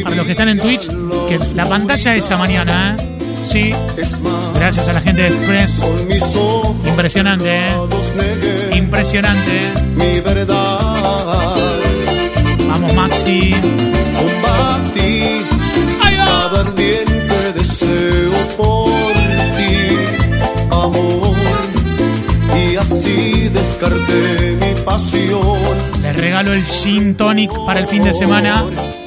para 0.03 0.15
los 0.15 0.25
que 0.25 0.31
están 0.31 0.49
en 0.49 0.59
Twitch. 0.59 0.87
Que 1.27 1.39
la 1.55 1.65
pantalla 1.65 2.15
esa 2.15 2.37
mañana, 2.37 2.95
¿eh? 2.97 3.15
Sí, 3.43 3.73
gracias 4.55 4.87
a 4.87 4.93
la 4.93 5.01
gente 5.01 5.21
de 5.23 5.27
Express. 5.29 5.83
Impresionante, 6.87 7.67
¿eh? 7.67 8.75
Impresionante. 8.75 9.61
mi 9.95 10.19
verdad. 10.21 10.79
Vamos, 12.67 12.93
Maxi. 12.93 13.53
¡Ahí 16.01 16.17
va! 16.17 17.14
y 22.57 22.75
así 22.75 23.49
descarté 23.49 24.57
mi 24.59 24.81
pasión. 24.81 25.57
Les 26.01 26.15
regalo 26.15 26.53
el 26.53 26.65
Gin 26.65 27.15
Tonic 27.15 27.51
para 27.65 27.79
el 27.79 27.87
fin 27.87 28.03
de 28.03 28.13
semana. 28.13 28.63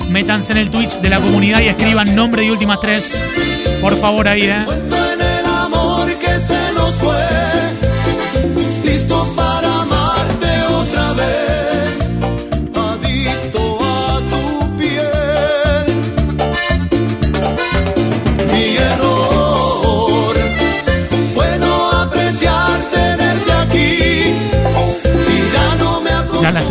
Métanse 0.08 0.52
en 0.52 0.58
el 0.58 0.70
Twitch 0.70 1.00
de 1.00 1.10
la 1.10 1.20
comunidad 1.20 1.60
y 1.60 1.68
escriban 1.68 2.14
nombre 2.14 2.44
y 2.44 2.50
últimas 2.50 2.80
tres. 2.80 3.20
Por 3.80 3.96
favor, 3.96 4.26
ahí. 4.28 4.42
¿eh? 4.44 4.97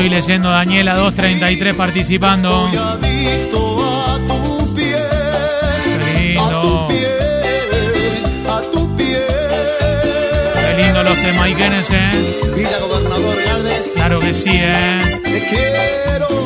Estoy 0.08 0.10
leyendo, 0.10 0.50
Daniela 0.50 0.96
233 0.96 1.76
participando. 1.76 2.68
Soy 2.70 2.78
adicto 2.78 4.06
a 4.06 4.18
tu 4.28 4.74
piel. 4.74 4.98
Qué 6.14 6.34
A 8.48 8.62
tu 8.72 8.96
lindo. 8.96 9.20
Qué 10.54 10.84
lindo 10.84 11.04
los 11.04 11.22
temas 11.22 11.50
¿eh? 11.92 12.40
Claro 13.96 14.20
que 14.20 14.34
sí, 14.34 14.52
¿eh? 14.54 15.22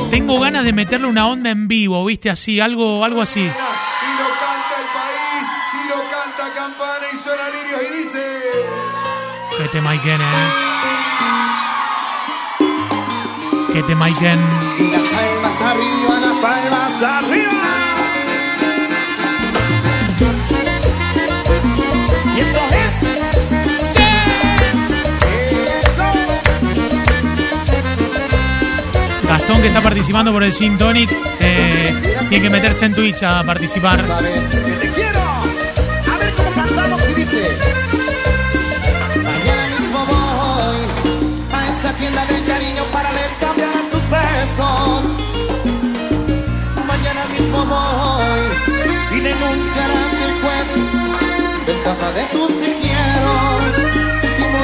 Tengo 0.09 0.39
ganas 0.39 0.65
de 0.65 0.73
meterle 0.73 1.05
una 1.07 1.27
onda 1.27 1.51
en 1.51 1.67
vivo, 1.67 2.03
¿viste? 2.05 2.29
Así, 2.29 2.59
algo, 2.59 3.05
algo 3.05 3.21
así. 3.21 3.41
Y 3.41 3.43
lo 3.43 3.49
canta 3.49 3.61
Qué 13.73 13.81
tema 13.83 14.05
Iken. 14.05 14.39
Y 14.79 14.91
las 14.91 15.01
palmas 15.01 15.61
arriba, 15.61 16.19
las 16.19 16.33
palmas 16.41 17.01
arriba. 17.01 17.51
Y 22.35 22.39
esto 22.39 22.59
es. 22.75 24.01
Gastón 29.27 29.61
que 29.61 29.67
está 29.67 29.81
participando 29.81 30.31
por 30.33 30.43
el 30.43 30.53
Gin 30.53 30.77
Tonic. 30.77 31.09
eh, 31.39 31.93
tiene 32.29 32.43
que 32.43 32.49
meterse 32.49 32.85
en 32.85 32.93
Twitch 32.93 33.23
a 33.23 33.43
participar. 33.43 34.05
Sabes 34.05 34.47
que 34.49 34.71
te 34.71 34.89
quiero. 34.89 35.19
A 35.19 36.17
ver 36.19 36.33
cómo 36.35 36.51
cantamos 36.51 37.01
y 37.09 37.13
dice. 37.13 37.70
Voy 49.21 49.29
y 49.29 49.33
denunciar 49.33 49.91
ante 49.91 50.25
el 50.25 50.33
juez 50.41 50.69
de 51.65 51.71
estafa 51.71 52.11
de 52.11 52.23
tus 52.25 52.47
te 52.59 52.69
quiero, 52.81 53.33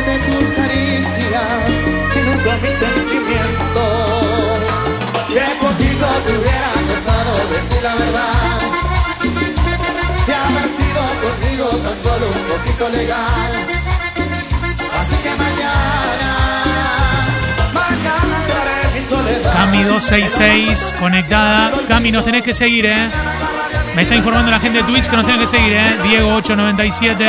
de 0.06 0.18
tus 0.26 0.52
caricias 0.56 1.78
y 2.16 2.20
nunca 2.20 2.58
mis 2.62 2.74
sentimientos. 2.74 3.98
Que 5.28 5.46
contigo 5.60 6.08
te 6.26 6.32
hubiera 6.38 6.70
costado 6.88 7.32
decir 7.54 7.82
la 7.84 7.96
verdad. 7.96 8.60
De 10.26 10.34
haber 10.34 10.70
sido 10.78 11.02
contigo 11.24 11.66
tan 11.68 11.98
solo 12.04 12.26
un 12.28 12.44
poquito 12.52 12.90
legal. 12.90 13.52
Así 15.00 15.16
que 15.24 15.30
mañana, 15.30 16.32
mañana 17.74 18.38
te 18.48 18.54
haré 18.54 18.78
mi 18.96 19.02
soledad. 19.08 19.54
Cami 19.54 19.84
266 19.84 20.96
conectada. 21.00 21.72
Cami, 21.88 22.12
nos 22.12 22.26
tenés 22.26 22.44
que 22.44 22.54
seguir, 22.54 22.86
¿eh? 22.86 23.10
Me 23.98 24.04
está 24.04 24.16
informando 24.16 24.52
la 24.52 24.60
gente 24.60 24.78
de 24.78 24.84
Twitch 24.84 25.08
que 25.08 25.16
nos 25.16 25.26
tienen 25.26 25.42
que 25.42 25.48
seguir, 25.48 25.74
¿eh? 25.74 25.98
Diego 26.04 26.36
897. 26.36 27.26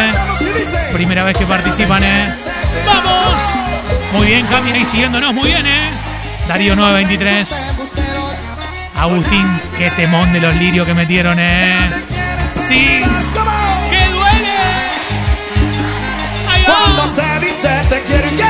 Primera 0.93 1.25
vez 1.25 1.35
que 1.35 1.47
participan, 1.47 2.05
¿eh? 2.05 2.35
¡Vamos! 2.85 3.43
Muy 4.13 4.27
bien, 4.27 4.45
Cami, 4.49 4.73
ahí 4.73 4.85
siguiéndonos, 4.85 5.33
muy 5.33 5.47
bien, 5.47 5.67
¿eh? 5.67 5.89
Darío 6.47 6.77
923. 6.77 7.69
Agustín, 8.97 9.61
qué 9.79 9.91
temón 9.93 10.31
de 10.35 10.41
los 10.43 10.55
lirios 10.57 10.87
que 10.87 10.93
metieron, 10.93 11.39
¿eh? 11.39 11.75
Sí. 12.55 13.01
¡Que 13.91 14.09
duele! 14.13 14.59
¡Ahí 16.51 16.65
Cuando 16.67 17.15
se 17.15 17.47
dice 17.47 17.81
te 17.89 18.03
quiero 18.03 18.27
y 18.27 18.37
qué. 18.37 18.45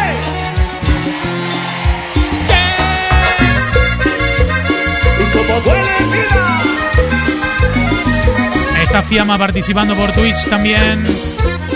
Y 5.21 5.37
como 5.37 5.61
duele, 5.61 5.89
mira. 6.11 6.68
Está 8.89 9.03
Fiamma 9.03 9.37
participando 9.37 9.95
por 9.95 10.11
Twitch 10.13 10.47
también. 10.49 11.05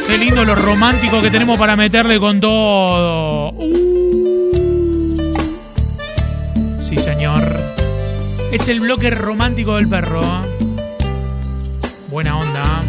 Qué 0.06 0.16
lindo 0.16 0.46
lo 0.46 0.54
romántico 0.54 1.20
que 1.20 1.30
tenemos 1.30 1.58
para 1.58 1.76
meterle 1.76 2.18
con 2.18 2.40
todo. 2.40 3.50
Uh. 3.50 4.72
Sí, 6.80 6.96
señor. 6.96 7.54
Es 8.50 8.66
el 8.68 8.80
bloque 8.80 9.10
romántico 9.10 9.76
del 9.76 9.90
perro. 9.90 10.22
Buena 12.08 12.38
onda. 12.38 12.82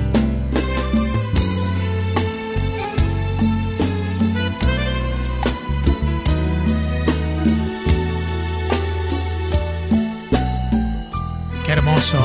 Qué 11.65 11.73
hermoso. 11.73 12.19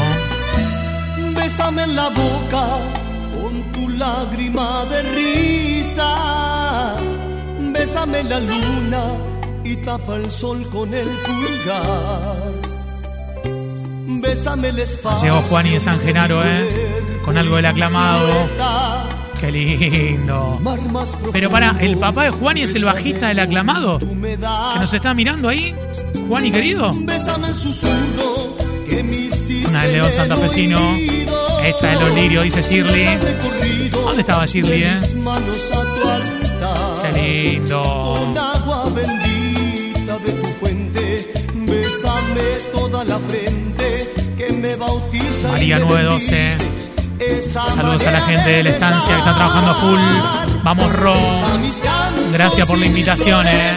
Bésame 1.58 1.88
la 1.88 2.08
boca 2.10 2.66
con 3.34 3.72
tu 3.72 3.88
lágrima 3.88 4.84
de 4.84 5.02
risa. 5.02 6.94
Bésame 7.72 8.22
la 8.22 8.38
luna 8.38 9.02
y 9.64 9.74
tapa 9.78 10.14
el 10.14 10.30
sol 10.30 10.64
con 10.70 10.94
el 10.94 11.08
pulgar. 11.08 12.36
Bésame 14.22 14.68
el 14.68 14.78
espacio. 14.78 15.24
Llegó 15.24 15.42
Juani 15.48 15.70
de 15.70 15.80
San 15.80 15.98
Genaro, 15.98 16.40
¿eh? 16.44 16.68
Con 17.24 17.36
algo 17.36 17.56
del 17.56 17.66
aclamado. 17.66 18.28
Qué 19.40 19.50
lindo. 19.50 20.60
Pero 21.32 21.50
para, 21.50 21.74
¿el 21.80 21.98
papá 21.98 22.22
de 22.26 22.30
Juani 22.30 22.62
es 22.62 22.74
el 22.76 22.84
bajista 22.84 23.26
del 23.28 23.40
aclamado? 23.40 23.98
¿Que 23.98 24.78
nos 24.78 24.92
está 24.92 25.12
mirando 25.12 25.48
ahí? 25.48 25.74
Juani, 26.28 26.52
querido. 26.52 26.90
Una 29.68 29.82
de 29.82 29.92
León 29.92 30.12
Santafesino. 30.12 31.17
Esa 31.68 31.88
de 31.88 31.94
los 31.96 32.14
lirios, 32.14 32.44
dice 32.44 32.62
Shirley. 32.62 33.90
¿Dónde 33.90 34.22
estaba 34.22 34.46
Shirley, 34.46 34.84
eh? 34.84 34.96
Qué 37.02 37.20
lindo. 37.20 38.34
María 45.50 45.78
me 45.78 45.84
912. 45.84 46.36
bendice. 46.36 47.36
Esa 47.36 47.68
Saludos 47.68 48.06
a 48.06 48.12
la 48.12 48.20
gente 48.22 48.48
de 48.48 48.62
la 48.62 48.70
estancia 48.70 49.12
que 49.12 49.18
está 49.18 49.34
trabajando 49.34 49.70
a 49.70 49.74
full. 49.74 50.60
Vamos, 50.62 50.92
Ro. 50.94 51.14
Gracias 52.32 52.66
por 52.66 52.78
la 52.78 52.86
invitación, 52.86 53.46
eh. 53.46 53.72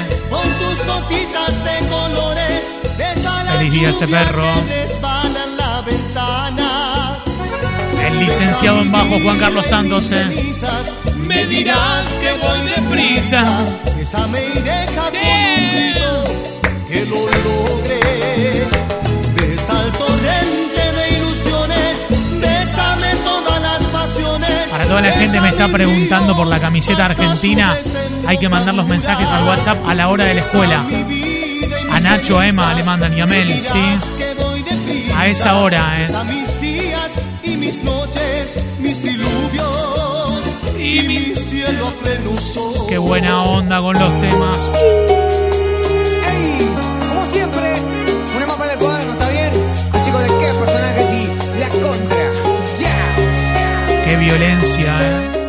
Feliz 3.58 3.73
día 3.73 3.89
ese 3.89 4.08
perro. 4.08 4.45
Licenciado 8.25 8.81
en 8.81 8.91
bajo 8.91 9.19
Juan 9.23 9.38
Carlos 9.39 9.65
Santos, 9.67 10.12
eh. 10.12 10.53
Me 11.27 11.45
dirás 11.45 12.07
que 12.19 12.34
voy 12.34 12.69
deprisa. 12.69 13.43
Bésame 13.97 14.39
y 14.55 14.60
deja 14.60 15.01
Sí. 15.10 15.17
que 16.88 17.05
lo 17.05 17.25
logré. 17.27 18.67
Besa 19.36 19.73
el 19.86 19.91
torrente 19.93 20.91
de 20.95 21.17
ilusiones. 21.17 22.05
Bésame 22.41 23.07
todas 23.23 23.62
las 23.62 23.84
pasiones. 23.84 24.69
Para 24.71 24.86
toda 24.86 25.01
la 25.01 25.12
gente 25.12 25.41
me 25.41 25.49
está 25.49 25.67
preguntando 25.67 26.36
por 26.36 26.47
la 26.47 26.60
camiseta 26.60 27.05
argentina. 27.05 27.75
Hay 28.27 28.38
que 28.38 28.49
mandar 28.49 28.73
los 28.75 28.88
mensajes 28.88 29.29
al 29.29 29.43
WhatsApp 29.47 29.77
a 29.88 29.93
la 29.93 30.10
hora 30.10 30.25
de 30.25 30.34
la 30.36 30.41
escuela. 30.41 30.86
A 31.91 31.99
Nacho, 31.99 32.39
a 32.39 32.47
Emma 32.47 32.73
le 32.73 32.84
mandan 32.84 33.15
y 33.17 33.21
a 33.21 33.25
Mel, 33.25 33.62
¿sí? 33.62 33.95
A 35.15 35.27
esa 35.27 35.57
hora 35.57 36.01
es. 36.01 36.15
A 36.15 36.23
mis 36.23 36.60
días 36.62 37.12
y 37.43 37.57
mis 37.57 37.84
noches, 37.84 38.01
mis 38.80 39.02
diluvios 39.04 40.42
Y 40.78 41.00
y 41.00 41.08
mi- 41.08 41.36
cielo 41.36 41.88
a 41.88 41.92
pleno 42.04 42.38
sol. 42.40 42.86
Qué 42.88 42.98
buena 42.98 43.44
onda 43.44 43.80
con 43.82 43.98
los 43.98 44.20
temas. 44.22 44.70
¡Ey! 46.32 46.70
Como 47.10 47.26
siempre, 47.26 47.76
una 48.36 48.48
más 48.48 48.56
para 48.58 48.74
el 48.74 48.80
cuaderno, 48.80 49.12
¿está 49.14 49.30
bien? 49.30 49.52
Los 49.94 50.04
chicos 50.04 50.22
de 50.24 50.28
qué 50.28 50.54
personajes 50.54 51.08
y 51.12 51.60
la 51.60 51.70
contra. 51.70 52.32
¡Ya! 52.80 54.04
Qué 54.06 54.16
violencia, 54.18 55.00
¿eh? 55.02 55.40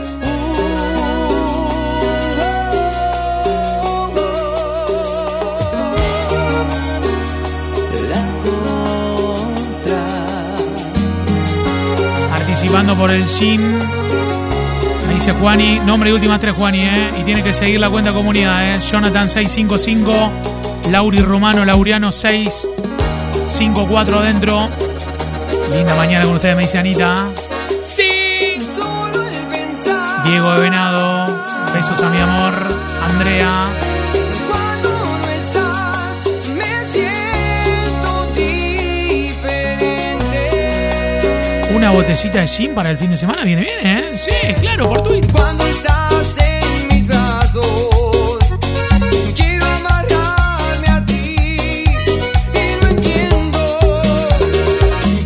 Participando 12.72 12.96
por 12.96 13.10
el 13.10 13.26
Shin. 13.26 13.78
Me 15.06 15.14
dice 15.14 15.32
Juani, 15.32 15.78
nombre 15.80 16.08
y 16.08 16.14
últimas 16.14 16.40
tres 16.40 16.54
Juani, 16.54 16.80
¿eh? 16.80 17.10
Y 17.20 17.24
tiene 17.24 17.42
que 17.42 17.52
seguir 17.52 17.78
la 17.78 17.90
cuenta 17.90 18.12
comunidad, 18.12 18.74
¿eh? 18.74 18.80
Jonathan 18.80 19.28
655, 19.28 20.30
Lauri 20.90 21.20
Romano, 21.20 21.66
Lauriano 21.66 22.10
654 22.10 24.18
adentro. 24.18 24.70
Linda 25.70 25.94
mañana 25.96 26.24
con 26.24 26.36
ustedes, 26.36 26.56
me 26.56 26.62
dice 26.62 26.78
Anita. 26.78 27.28
Sí. 27.82 28.56
Diego 30.24 30.54
de 30.54 30.60
Venado, 30.60 31.26
besos 31.74 32.02
a 32.02 32.08
mi 32.08 32.18
amor. 32.18 32.54
Andrea. 33.10 33.68
Una 41.82 41.90
botellita 41.90 42.42
de 42.42 42.46
gin 42.46 42.74
para 42.76 42.90
el 42.92 42.96
fin 42.96 43.10
de 43.10 43.16
semana 43.16 43.42
viene 43.42 43.62
bien, 43.62 43.84
¿eh? 43.84 44.10
Sí, 44.12 44.30
claro, 44.60 44.88
por 44.88 45.02
Twitch. 45.02 45.32
Cuando 45.32 45.66
estás 45.66 46.36
en 46.38 46.86
mis 46.86 47.08
brazos, 47.08 48.38
quiero 49.34 49.66
amarrarme 49.66 50.86
a 50.86 51.04
ti. 51.04 51.34
Y 51.34 52.82
no 52.82 52.88
entiendo 52.88 53.58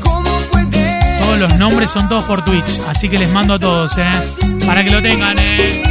cómo 0.00 0.30
puedes. 0.50 1.20
Todos 1.20 1.38
los 1.40 1.56
nombres 1.56 1.90
son 1.90 2.08
todos 2.08 2.24
por 2.24 2.42
Twitch, 2.42 2.80
así 2.88 3.10
que 3.10 3.18
les 3.18 3.30
mando 3.30 3.52
a 3.52 3.58
todos, 3.58 3.98
¿eh? 3.98 4.08
Para 4.66 4.82
que 4.82 4.88
lo 4.88 5.02
tengan, 5.02 5.38
¿eh? 5.38 5.85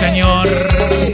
Verte. 0.00 1.12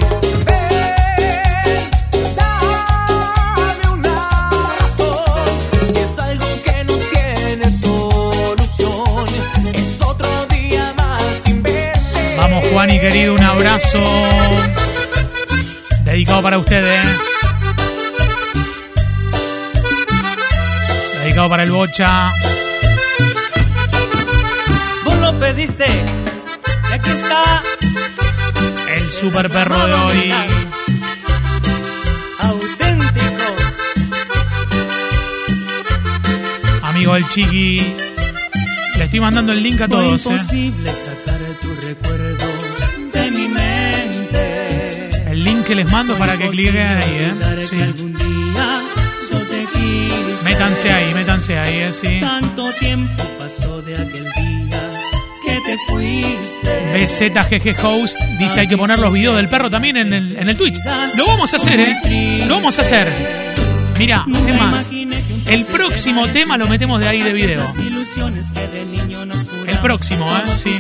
Vamos, 12.36 12.64
Juani, 12.66 13.00
querido, 13.00 13.34
un 13.34 13.42
abrazo. 13.42 13.98
Dedicado 16.04 16.42
para 16.42 16.58
ustedes. 16.58 17.04
Dedicado 21.22 21.48
para 21.48 21.62
el 21.62 21.70
Bocha. 21.70 22.30
Vos 25.04 25.16
lo 25.16 25.32
pediste, 25.40 25.86
y 26.90 26.92
aquí 26.92 27.10
está. 27.10 27.63
Super 29.24 29.48
perro 29.48 29.86
de 29.86 29.92
hoy. 29.94 30.32
Auténticos. 32.40 33.64
Amigo 36.82 37.14
del 37.14 37.26
Chiqui. 37.28 37.94
Le 38.98 39.04
estoy 39.04 39.20
mandando 39.20 39.52
el 39.52 39.62
link 39.62 39.80
a 39.80 39.88
Fue 39.88 39.96
todos, 39.96 40.26
¿eh? 40.26 40.30
imposible 40.30 40.90
sacar 40.90 41.40
tu 41.62 41.74
recuerdo 41.86 42.46
de 43.14 43.30
mi 43.30 43.48
mente. 43.48 45.30
El 45.30 45.42
link 45.42 45.64
que 45.64 45.74
les 45.74 45.90
mando 45.90 46.18
para 46.18 46.36
que 46.36 46.50
cliquen 46.50 46.86
ahí, 46.86 47.16
¿eh? 47.20 47.66
Sí. 47.66 47.80
algún 47.80 48.12
día 48.12 48.82
yo 49.32 49.38
te 49.38 49.66
quise. 49.72 50.44
Métanse 50.44 50.92
ahí, 50.92 51.14
métanse 51.14 51.58
ahí, 51.58 51.76
¿eh? 51.78 51.92
Sí. 51.94 52.20
Tanto 52.20 52.70
tiempo 52.74 53.24
pasó 53.38 53.80
de 53.80 53.94
aquel 53.94 54.24
día 54.24 54.43
te. 55.88 56.58
BZGG 56.94 57.84
Host 57.84 58.18
dice 58.38 58.60
hay 58.60 58.68
que 58.68 58.76
poner 58.76 58.98
los 58.98 59.12
videos 59.12 59.36
del 59.36 59.48
perro 59.48 59.70
también 59.70 59.96
en 59.96 60.12
el, 60.12 60.36
en 60.36 60.48
el 60.48 60.56
Twitch. 60.56 60.78
Lo 61.16 61.26
vamos 61.26 61.52
a 61.52 61.56
hacer, 61.56 61.80
¿eh? 61.80 62.44
Lo 62.46 62.56
vamos 62.56 62.78
a 62.78 62.82
hacer. 62.82 63.08
Mira, 63.98 64.24
es 64.26 64.60
más, 64.60 64.90
el 65.46 65.64
próximo 65.66 66.26
tema 66.28 66.56
lo 66.56 66.66
metemos 66.66 67.00
de 67.00 67.08
ahí 67.08 67.22
de 67.22 67.32
video. 67.32 67.64
El 69.66 69.78
próximo, 69.78 70.26
¿eh? 70.36 70.42
Sí. 70.56 70.74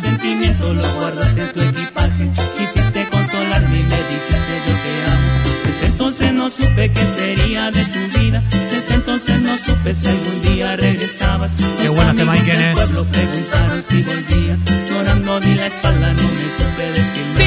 Entonces 6.14 6.32
no 6.32 6.48
supe 6.48 6.92
qué 6.92 7.06
sería 7.06 7.70
de 7.72 7.84
tu 7.86 8.20
vida. 8.20 8.40
Desde 8.70 8.94
entonces 8.94 9.40
no 9.40 9.58
supe 9.58 9.92
si 9.94 10.06
algún 10.06 10.42
día 10.42 10.76
regresabas. 10.76 11.52
Qué 11.80 11.86
Los 11.86 11.94
bueno 11.96 12.24
Mike 12.24 12.56
del 12.56 12.74
pueblo 12.74 13.04
preguntaron 13.10 13.82
si 13.82 14.02
volvías. 14.02 14.60
Llorando 14.88 15.40
di 15.40 15.54
la 15.54 15.66
espalda, 15.66 16.12
no 16.12 16.22
me 16.22 16.46
supe 16.58 16.92
decir 16.94 17.46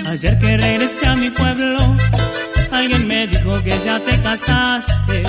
nada. 0.00 0.12
Ayer 0.12 0.38
que 0.38 0.56
regresé 0.58 1.06
a 1.06 1.16
mi 1.16 1.30
pueblo, 1.30 1.78
alguien 2.70 3.06
me 3.08 3.26
dijo 3.26 3.60
que 3.64 3.76
ya 3.84 3.98
te 3.98 4.16
casaste. 4.20 5.22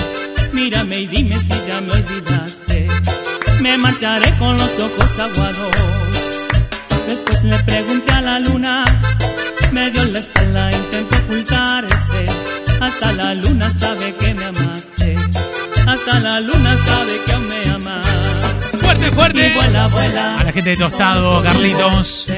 Mírame 0.52 1.00
y 1.00 1.06
dime 1.08 1.40
si 1.40 1.54
ya 1.66 1.80
me 1.80 1.92
olvidaste. 1.92 2.88
Me 3.62 3.78
marcharé 3.78 4.32
con 4.38 4.56
los 4.56 4.78
ojos 4.78 5.18
aguados. 5.18 5.74
Después 7.08 7.42
le 7.42 7.58
pregunté 7.64 8.12
a 8.12 8.20
la 8.20 8.38
luna, 8.38 8.84
me 9.72 9.90
dio 9.90 10.04
la 10.04 10.18
espalda, 10.18 10.70
intentó 10.70 11.16
ocultarse. 11.24 12.24
Hasta 12.80 13.12
la 13.12 13.34
luna 13.34 13.70
sabe 13.70 14.14
que 14.14 14.34
me 14.34 14.44
amaste. 14.44 15.16
Hasta 15.86 16.20
la 16.20 16.40
luna 16.40 16.76
sabe 16.86 17.20
que 17.26 17.32
aún 17.32 17.48
me 17.48 17.70
amas. 17.70 18.06
Fuerte, 18.80 19.10
fuerte. 19.10 19.48
Y 19.48 19.54
vuela, 19.54 19.88
vuela. 19.88 20.40
A 20.40 20.44
la 20.44 20.52
gente 20.52 20.70
de 20.70 20.76
Tostado, 20.76 21.42
Carlitos. 21.42 22.28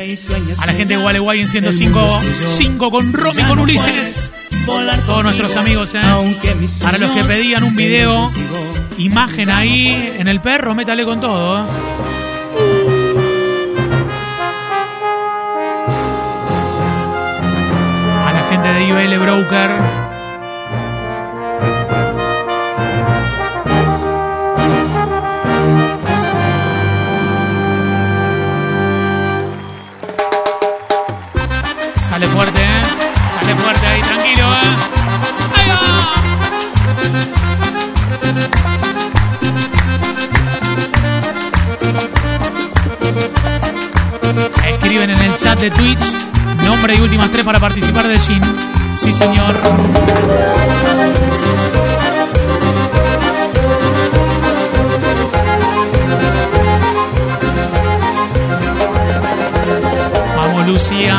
A 0.58 0.66
la 0.66 0.72
gente 0.72 0.94
de 0.94 1.00
Gualeguay 1.00 1.40
en 1.40 1.48
105 1.48 2.20
5 2.48 2.90
con 2.90 3.12
Romy, 3.12 3.42
con 3.42 3.58
Ulises. 3.58 4.32
Todos 5.06 5.24
nuestros 5.24 5.56
amigos, 5.56 5.94
¿eh? 5.94 6.00
Para 6.82 6.98
los 6.98 7.10
que 7.10 7.24
pedían 7.24 7.64
un 7.64 7.76
video, 7.76 8.32
imagen 8.96 9.50
ahí 9.50 10.14
en 10.18 10.28
el 10.28 10.40
perro, 10.40 10.74
métale 10.74 11.04
con 11.04 11.20
todo, 11.20 11.60
¿eh? 11.60 12.13
De 18.74 18.84
IBL 18.84 19.18
Broker. 19.18 19.70
Sale 32.02 32.26
fuerte, 32.26 32.62
¿eh? 32.62 32.82
Sale 33.34 33.54
fuerte 33.56 33.86
ahí, 33.86 34.02
tranquilo, 34.02 34.52
¿eh? 34.54 34.76
¡Ahí! 35.56 35.70
Escriben 44.74 45.10
en 45.10 45.18
el 45.18 45.36
chat 45.36 45.60
de 45.60 45.70
Twitch 45.70 46.23
nombre 46.84 47.00
y 47.00 47.00
últimas 47.00 47.30
tres 47.30 47.42
para 47.46 47.58
participar 47.58 48.06
del 48.06 48.20
Gin. 48.20 48.42
Sí, 48.92 49.10
señor. 49.10 49.54
Vamos, 60.36 60.66
Lucía. 60.66 61.16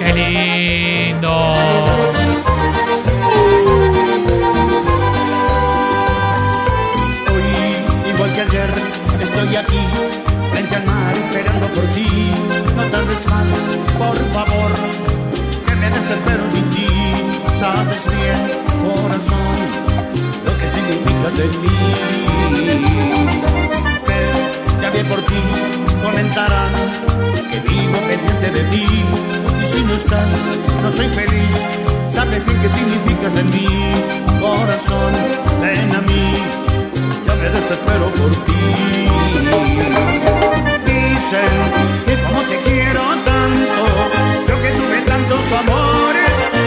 Qué 0.00 0.12
lindo. 0.12 1.54
Hoy, 7.32 8.12
igual 8.14 8.32
que 8.34 8.40
ayer, 8.42 8.70
estoy 9.22 9.56
aquí, 9.56 9.80
frente 10.52 10.76
al 10.76 10.84
mar, 10.84 11.14
esperando 11.16 11.68
por 11.68 11.84
ti. 11.86 12.06
No 12.76 12.82
tardes 12.82 13.26
más, 13.30 13.75
por 14.06 14.18
favor, 14.32 14.72
que 15.66 15.74
me 15.74 15.88
desespero 15.90 16.44
sin 16.54 16.70
ti. 16.70 16.86
Sabes 17.58 18.04
bien, 18.16 18.40
corazón, 18.84 19.56
lo 20.46 20.52
que 20.58 20.66
significas 20.76 21.38
en 21.44 21.52
mí. 21.62 21.78
Que 24.06 24.20
ya 24.82 24.90
bien 24.90 25.06
por 25.06 25.20
ti, 25.30 25.40
comentarán 26.04 26.72
que 27.50 27.58
vivo 27.68 27.98
pendiente 28.08 28.48
de 28.56 28.62
ti. 28.70 28.86
Y 29.62 29.66
si 29.66 29.82
no 29.84 29.94
estás, 29.94 30.28
no 30.82 30.92
soy 30.92 31.08
feliz. 31.08 31.56
Sabes 32.12 32.44
bien 32.46 32.58
qué 32.62 32.68
significas 32.68 33.36
en 33.36 33.50
mí, 33.50 33.68
corazón, 34.40 35.12
ven 35.60 35.94
a 35.94 36.00
mí 36.02 36.66
ya 37.26 37.34
me 37.34 37.48
desespero 37.50 38.10
por 38.18 38.32
ti. 38.46 38.62
Dicen 40.86 41.58
que 42.06 42.14
como 42.22 42.40
te 42.42 42.56
quiero 42.66 43.02
tanto, 43.24 43.65
amores 45.52 46.26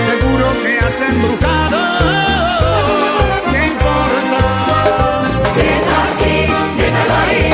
seguro 0.09 0.45
que 0.63 0.79
has 0.79 0.99
embrujado. 1.09 1.77
¿Qué 3.51 3.59
importa? 3.67 4.41
Si 5.53 5.59
es 5.59 5.87
así, 6.03 6.35
déjalo 6.77 7.15
ahí, 7.27 7.45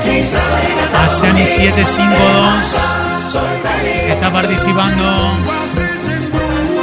hechizado 0.00 0.56
y 0.62 1.46
752 1.46 2.98
que 4.06 4.12
está 4.12 4.30
participando. 4.30 5.04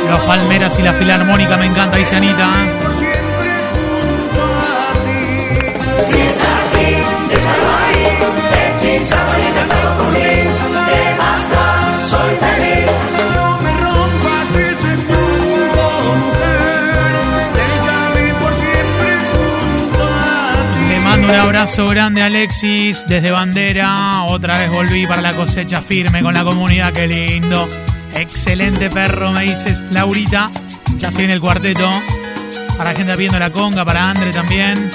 Los 0.09 0.19
Palmeras 0.21 0.77
y 0.79 0.81
la 0.83 0.93
Filarmónica, 0.93 1.57
me 1.57 1.65
encanta, 1.65 1.97
dice 1.97 2.15
Anita. 2.15 2.49
Si 6.03 6.19
es 6.19 6.37
así, 6.37 6.72
abrazo 21.63 21.87
grande 21.87 22.21
Alexis 22.21 23.05
desde 23.07 23.31
Bandera. 23.31 24.23
Otra 24.23 24.59
vez 24.59 24.69
volví 24.69 25.07
para 25.07 25.21
la 25.21 25.31
cosecha 25.31 25.79
firme 25.79 26.21
con 26.21 26.33
la 26.33 26.43
comunidad, 26.43 26.91
qué 26.91 27.07
lindo. 27.07 27.69
Excelente 28.13 28.89
perro, 28.89 29.31
me 29.31 29.43
dices 29.43 29.81
Laurita. 29.89 30.51
Ya 30.97 31.09
se 31.09 31.19
viene 31.19 31.35
el 31.35 31.39
cuarteto. 31.39 31.89
Para 32.77 32.91
la 32.91 32.97
gente 32.97 33.15
viendo 33.15 33.39
la 33.39 33.49
conga, 33.49 33.85
para 33.85 34.09
Andre 34.09 34.33
también. 34.33 34.91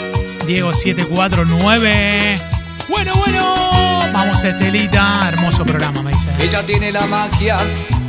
Diego 0.46 0.74
749. 0.74 2.38
Bueno, 2.90 3.14
bueno. 3.14 4.00
Vamos, 4.12 4.44
Estelita. 4.44 5.30
Hermoso 5.32 5.64
programa, 5.64 6.02
me 6.02 6.10
dice. 6.10 6.28
Ella 6.38 6.66
tiene 6.66 6.92
la 6.92 7.06
magia 7.06 7.56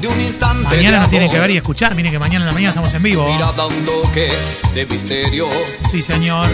de 0.02 0.08
un 0.10 0.20
instante. 0.20 0.76
Mañana 0.76 1.00
nos 1.00 1.10
tiene 1.10 1.30
que 1.30 1.40
ver 1.40 1.52
y 1.52 1.56
escuchar. 1.56 1.96
Mire 1.96 2.12
que 2.12 2.20
mañana 2.20 2.44
en 2.44 2.48
la 2.48 2.54
mañana 2.54 2.70
estamos 2.72 2.94
en 2.94 3.04
vivo. 3.04 3.26
Mira 3.32 3.54
de 4.74 4.86
misterio. 4.86 5.48
Sí, 5.90 6.02
señor. 6.02 6.46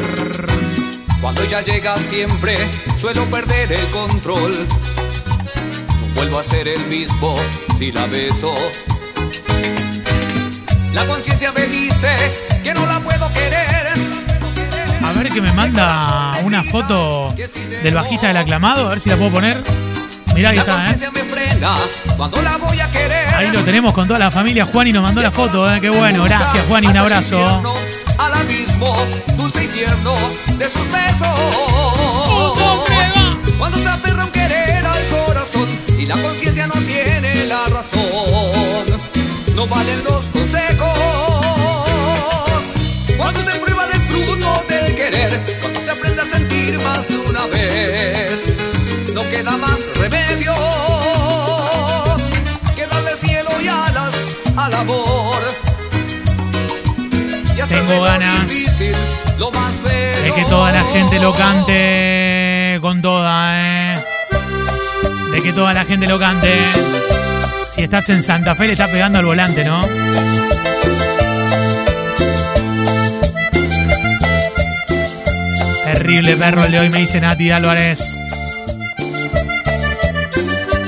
Cuando 1.22 1.42
ella 1.42 1.62
llega 1.62 1.98
siempre 1.98 2.58
suelo 3.00 3.26
perder 3.26 3.72
el 3.74 3.86
control. 3.88 4.68
No 4.68 6.16
vuelvo 6.16 6.40
a 6.40 6.44
ser 6.44 6.68
el 6.68 6.86
mismo 6.88 7.36
si 7.78 7.92
la 7.92 8.06
beso. 8.08 8.54
La 10.94 11.06
conciencia 11.06 11.52
me 11.52 11.66
dice 11.66 12.16
que 12.64 12.74
no 12.74 12.86
la 12.86 13.00
puedo 13.00 13.28
querer. 13.34 13.94
A 15.04 15.12
ver 15.12 15.30
que 15.30 15.42
me 15.42 15.52
manda 15.54 16.40
una 16.44 16.64
foto 16.64 17.34
del 17.84 17.94
bajista 17.94 18.28
del 18.28 18.38
aclamado. 18.38 18.88
A 18.88 18.90
ver 18.90 19.00
si 19.00 19.10
la 19.10 19.18
puedo 19.18 19.32
poner. 19.32 19.62
Mirá, 20.34 20.50
ahí 20.50 20.58
está, 20.58 20.92
¿eh? 20.92 20.96
Ahí 23.36 23.52
lo 23.52 23.64
tenemos 23.64 23.94
con 23.94 24.08
toda 24.08 24.20
la 24.20 24.32
familia. 24.32 24.66
Juan 24.66 24.88
y 24.88 24.92
nos 24.92 25.04
mandó 25.04 25.22
la 25.22 25.32
foto, 25.32 25.74
¿eh? 25.74 25.80
Qué 25.80 25.90
bueno. 25.90 26.24
Gracias, 26.24 26.66
Juan, 26.68 26.84
y 26.84 26.88
un 26.88 26.98
abrazo. 26.98 27.64
Abismo 28.76 28.96
dulce 29.38 29.64
y 29.64 29.68
tierno 29.68 30.16
de 30.58 30.66
sus 30.66 30.92
besos. 30.92 31.38
Cuando 33.58 33.78
se 33.78 33.88
aferra 33.88 34.26
un 34.26 34.32
querer 34.32 34.86
al 34.86 35.08
corazón 35.08 35.68
y 35.98 36.06
la 36.06 36.16
conciencia 36.16 36.68
no 36.68 36.74
tiene 36.82 37.46
la 37.46 37.66
razón, 37.68 39.00
no 39.56 39.68
valen 39.68 40.04
los 40.04 40.26
consejos. 40.26 40.98
Cuando 43.18 43.44
se 43.46 43.60
prueba 43.60 43.88
del 43.88 44.02
fruto 44.02 44.64
del 44.68 44.96
querer, 44.96 45.58
cuando 45.62 45.80
se 45.80 45.92
aprende 45.92 46.22
a 46.22 46.26
sentir 46.26 46.80
más 46.82 47.08
de 47.08 47.18
una 47.18 47.46
vez, 47.48 48.54
no 49.14 49.22
queda 49.30 49.58
más 49.58 49.80
remedio 49.96 50.54
que 52.76 52.86
darle 52.88 53.12
cielo 53.18 53.50
y 53.62 53.68
alas 53.68 54.16
al 54.56 54.74
amor. 54.74 55.05
Tengo 57.68 58.02
ganas 58.04 58.78
de 58.80 60.32
que 60.36 60.46
toda 60.46 60.72
la 60.72 60.84
gente 60.84 61.20
lo 61.20 61.34
cante 61.34 62.78
con 62.82 63.02
toda, 63.02 63.96
¿eh? 63.96 64.04
De 65.32 65.42
que 65.42 65.52
toda 65.52 65.74
la 65.74 65.86
gente 65.86 66.08
lo 66.08 66.20
cante. 66.20 66.60
Si 67.74 67.82
estás 67.82 68.10
en 68.10 68.24
Santa 68.24 68.56
Fe, 68.56 68.68
le 68.68 68.74
estás 68.74 68.90
pegando 68.90 69.20
al 69.20 69.26
volante, 69.26 69.66
¿no? 69.66 69.82
Terrible 75.84 76.36
perro 76.36 76.66
el 76.66 76.72
de 76.72 76.80
hoy, 76.80 76.90
me 76.90 77.00
dice 77.00 77.20
Nati 77.20 77.52
Álvarez. 77.52 78.20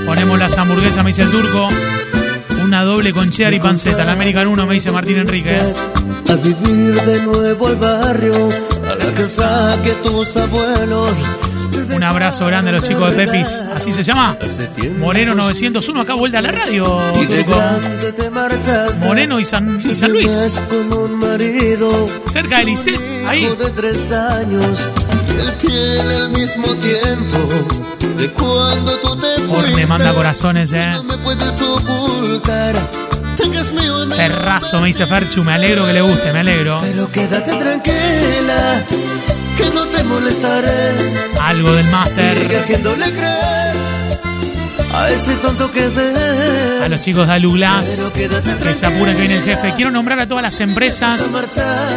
Ponemos 0.05 0.39
las 0.39 0.57
hamburguesas, 0.57 1.03
me 1.03 1.09
dice 1.09 1.23
el 1.23 1.31
turco. 1.31 1.67
Una 2.63 2.83
doble 2.83 3.13
con 3.13 3.31
cheddar 3.31 3.53
y 3.53 3.59
panceta. 3.59 4.03
La 4.03 4.13
American 4.13 4.47
1, 4.47 4.65
me 4.65 4.75
dice 4.75 4.91
Martín 4.91 5.17
Enrique. 5.17 5.59
A 6.29 6.35
vivir 6.35 7.01
de 7.01 7.21
nuevo 7.23 7.67
al 7.67 7.75
barrio, 7.77 8.49
a 8.91 8.95
la 8.95 9.11
casa 9.13 9.77
que 9.83 9.93
tus 9.95 10.35
abuelos. 10.35 11.19
Un 11.95 12.03
abrazo 12.03 12.45
grande 12.47 12.69
a 12.69 12.73
los 12.73 12.83
chicos 12.87 13.15
de 13.15 13.25
Pepis. 13.25 13.63
¿Así 13.73 13.93
se 13.93 14.03
llama? 14.03 14.37
Moreno 14.99 15.33
901, 15.35 16.01
acá 16.01 16.13
vuelta 16.15 16.39
a 16.39 16.41
la 16.41 16.51
radio. 16.51 17.01
Moreno 18.99 19.39
y 19.39 19.45
San, 19.45 19.79
y 19.89 19.95
San 19.95 20.11
Luis. 20.11 20.31
Cerca 22.31 22.59
de 22.59 22.65
Lisset, 22.65 22.99
ahí. 23.27 23.45
hijo 23.45 23.55
de 23.55 23.69
tres 23.71 24.11
años. 24.11 24.87
y 25.29 25.39
Él 25.39 25.53
tiene 25.59 26.17
el 26.17 26.29
mismo 26.29 26.75
tiempo 26.75 27.39
de 28.17 28.31
cuando 28.33 28.91
tú 28.97 29.15
te 29.15 29.41
Por 29.43 29.59
fuiste. 29.61 29.75
me 29.81 29.87
manda 29.87 30.13
corazones, 30.13 30.73
eh. 30.73 30.89
No 30.93 31.03
me 31.03 31.17
puedes 31.19 31.61
ocultar. 31.61 32.75
Y 33.47 34.05
me 34.07 34.15
Perrazo, 34.15 34.81
me 34.81 34.88
dice 34.88 35.05
Ferchu. 35.05 35.43
Me 35.43 35.53
alegro 35.53 35.86
que 35.86 35.93
le 35.93 36.01
guste, 36.01 36.33
me 36.33 36.39
alegro. 36.39 36.79
Pero 36.81 37.12
quédate 37.12 37.55
tranquila, 37.55 38.83
que 39.57 39.69
no 39.73 39.86
te 39.86 40.03
molestaré. 40.03 40.91
Algo 41.41 41.71
del 41.73 41.89
máster. 41.89 42.38
a 44.93 45.10
ese 45.12 45.36
tonto 45.38 45.71
que 45.71 45.86
es 45.86 45.95
de 45.95 46.81
A 46.81 46.86
él. 46.86 46.91
los 46.91 46.99
chicos 47.01 47.27
de 47.27 47.33
Aluglas. 47.33 48.12
Que 48.13 48.75
se 48.75 48.86
apuren 48.86 49.15
que 49.15 49.21
viene 49.21 49.38
el 49.38 49.43
jefe. 49.43 49.73
Quiero 49.75 49.91
nombrar 49.91 50.19
a 50.19 50.27
todas 50.27 50.43
las 50.43 50.60
empresas, 50.60 51.29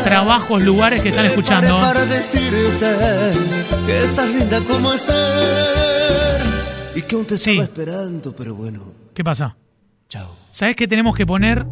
trabajos, 0.05 0.63
lugares 0.63 1.03
que 1.03 1.09
están 1.09 1.27
escuchando. 1.27 1.81
Para 1.81 2.05
decirte 2.05 2.97
que 3.87 3.99
estás 3.99 4.29
linda 4.29 4.61
como 4.61 4.93
es 4.93 5.03
ser 5.03 6.43
y 6.95 7.03
que 7.03 7.15
aún 7.15 7.25
te 7.25 7.35
estaba 7.35 7.63
esperando, 7.65 8.35
pero 8.37 8.55
bueno. 8.55 8.83
¿Qué 9.15 9.25
pasa? 9.25 9.57
Chao. 10.09 10.40
¿Sabes 10.53 10.75
qué 10.75 10.89
tenemos 10.89 11.17
que 11.17 11.25
poner? 11.25 11.65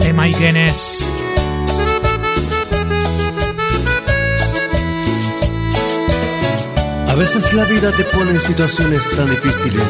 De 0.00 0.12
Mike 0.12 0.38
Guinness. 0.38 1.10
A 7.08 7.14
veces 7.14 7.54
la 7.54 7.64
vida 7.64 7.90
te 7.90 8.04
pone 8.04 8.32
en 8.32 8.40
situaciones 8.40 9.08
tan 9.16 9.30
difíciles 9.30 9.82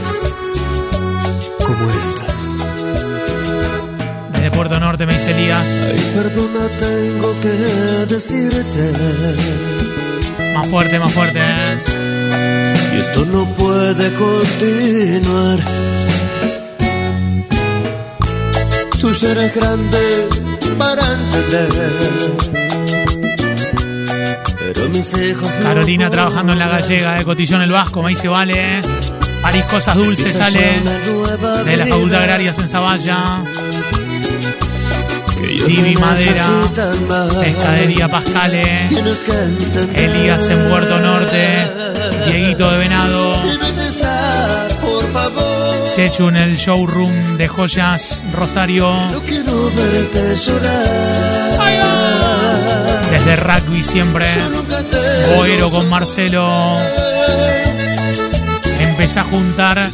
como 1.66 1.90
estas. 1.90 2.58
Desde 4.34 4.50
Puerto 4.52 4.78
Norte 4.78 5.04
me 5.04 5.14
dice 5.14 5.32
Elías. 5.32 5.90
Ay, 5.90 6.12
perdona, 6.14 6.68
tengo 6.78 7.34
que 7.40 7.48
decirte. 8.14 8.92
Más 10.54 10.68
fuerte, 10.68 10.98
más 11.00 11.12
fuerte. 11.12 11.40
¿eh? 11.40 11.97
Y 12.98 13.00
esto 13.00 13.24
no 13.26 13.44
puede 13.54 14.12
continuar. 14.14 15.58
Tú 19.00 19.14
serás 19.14 19.54
grande 19.54 20.28
para 20.76 21.02
entender. 21.14 21.70
Pero 24.58 24.88
mis 24.88 25.16
hijos 25.16 25.48
no 25.60 25.62
Carolina 25.62 26.10
trabajando 26.10 26.54
en 26.54 26.58
la 26.58 26.66
gallega, 26.66 27.14
de 27.14 27.24
Cotillón 27.24 27.62
el 27.62 27.70
Vasco, 27.70 28.02
me 28.02 28.08
dice 28.10 28.26
vale. 28.26 28.80
París 29.42 29.62
Cosas 29.70 29.94
Dulces 29.94 30.36
sale 30.36 30.80
de 31.64 31.76
la 31.76 31.86
Facultad 31.86 32.22
Agrarias 32.22 32.58
en 32.58 32.68
Zavalla. 32.68 33.44
Divi 35.66 35.94
Madera, 35.96 36.46
Pescadería 37.40 38.08
Pascale. 38.08 38.88
Elías 39.94 40.48
en 40.48 40.68
Puerto 40.68 40.98
Norte, 40.98 41.70
Dieguito 42.26 42.70
de 42.70 42.78
Venado, 42.78 43.32
por 44.80 45.12
favor. 45.12 45.92
Chechu 45.94 46.28
en 46.28 46.36
el 46.36 46.56
showroom 46.56 47.36
de 47.36 47.48
joyas 47.48 48.22
Rosario, 48.32 48.88
No 49.10 49.20
quiero 49.20 49.70
verte 49.74 50.36
llorar. 50.36 50.86
desde 53.10 53.36
rugby 53.36 53.82
siempre, 53.82 54.26
Boero 55.36 55.70
con 55.70 55.88
Marcelo. 55.88 56.76
Empecé 58.80 59.20
a 59.20 59.24
juntar 59.24 59.90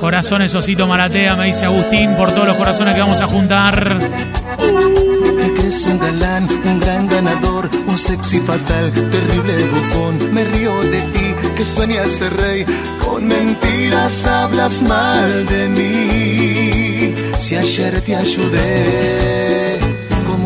corazones 0.00 0.54
Osito 0.54 0.86
Maratea, 0.86 1.34
me 1.36 1.46
dice 1.46 1.64
Agustín, 1.66 2.14
por 2.16 2.30
todos 2.32 2.46
los 2.48 2.56
corazones 2.56 2.94
que 2.94 3.00
vamos 3.00 3.20
a 3.20 3.26
juntar. 3.26 3.98
Te 3.98 5.52
crees 5.54 5.86
un 5.86 5.98
galán, 5.98 6.48
un 6.64 6.80
gran 6.80 7.08
ganador, 7.08 7.68
un 7.86 7.98
sexy 7.98 8.40
fatal, 8.40 8.90
terrible 8.92 9.64
bufón. 9.64 10.32
Me 10.32 10.44
río 10.44 10.72
de 10.82 11.00
ti, 11.00 11.23
que 11.54 11.64
sueñas 11.64 12.10
ser 12.10 12.34
rey. 12.36 12.64
Con 13.02 13.26
mentiras 13.26 14.26
hablas 14.26 14.82
mal 14.82 15.46
de 15.46 15.68
mí. 15.68 17.14
Si 17.38 17.56
ayer 17.56 18.00
te 18.00 18.16
ayudé, 18.16 19.73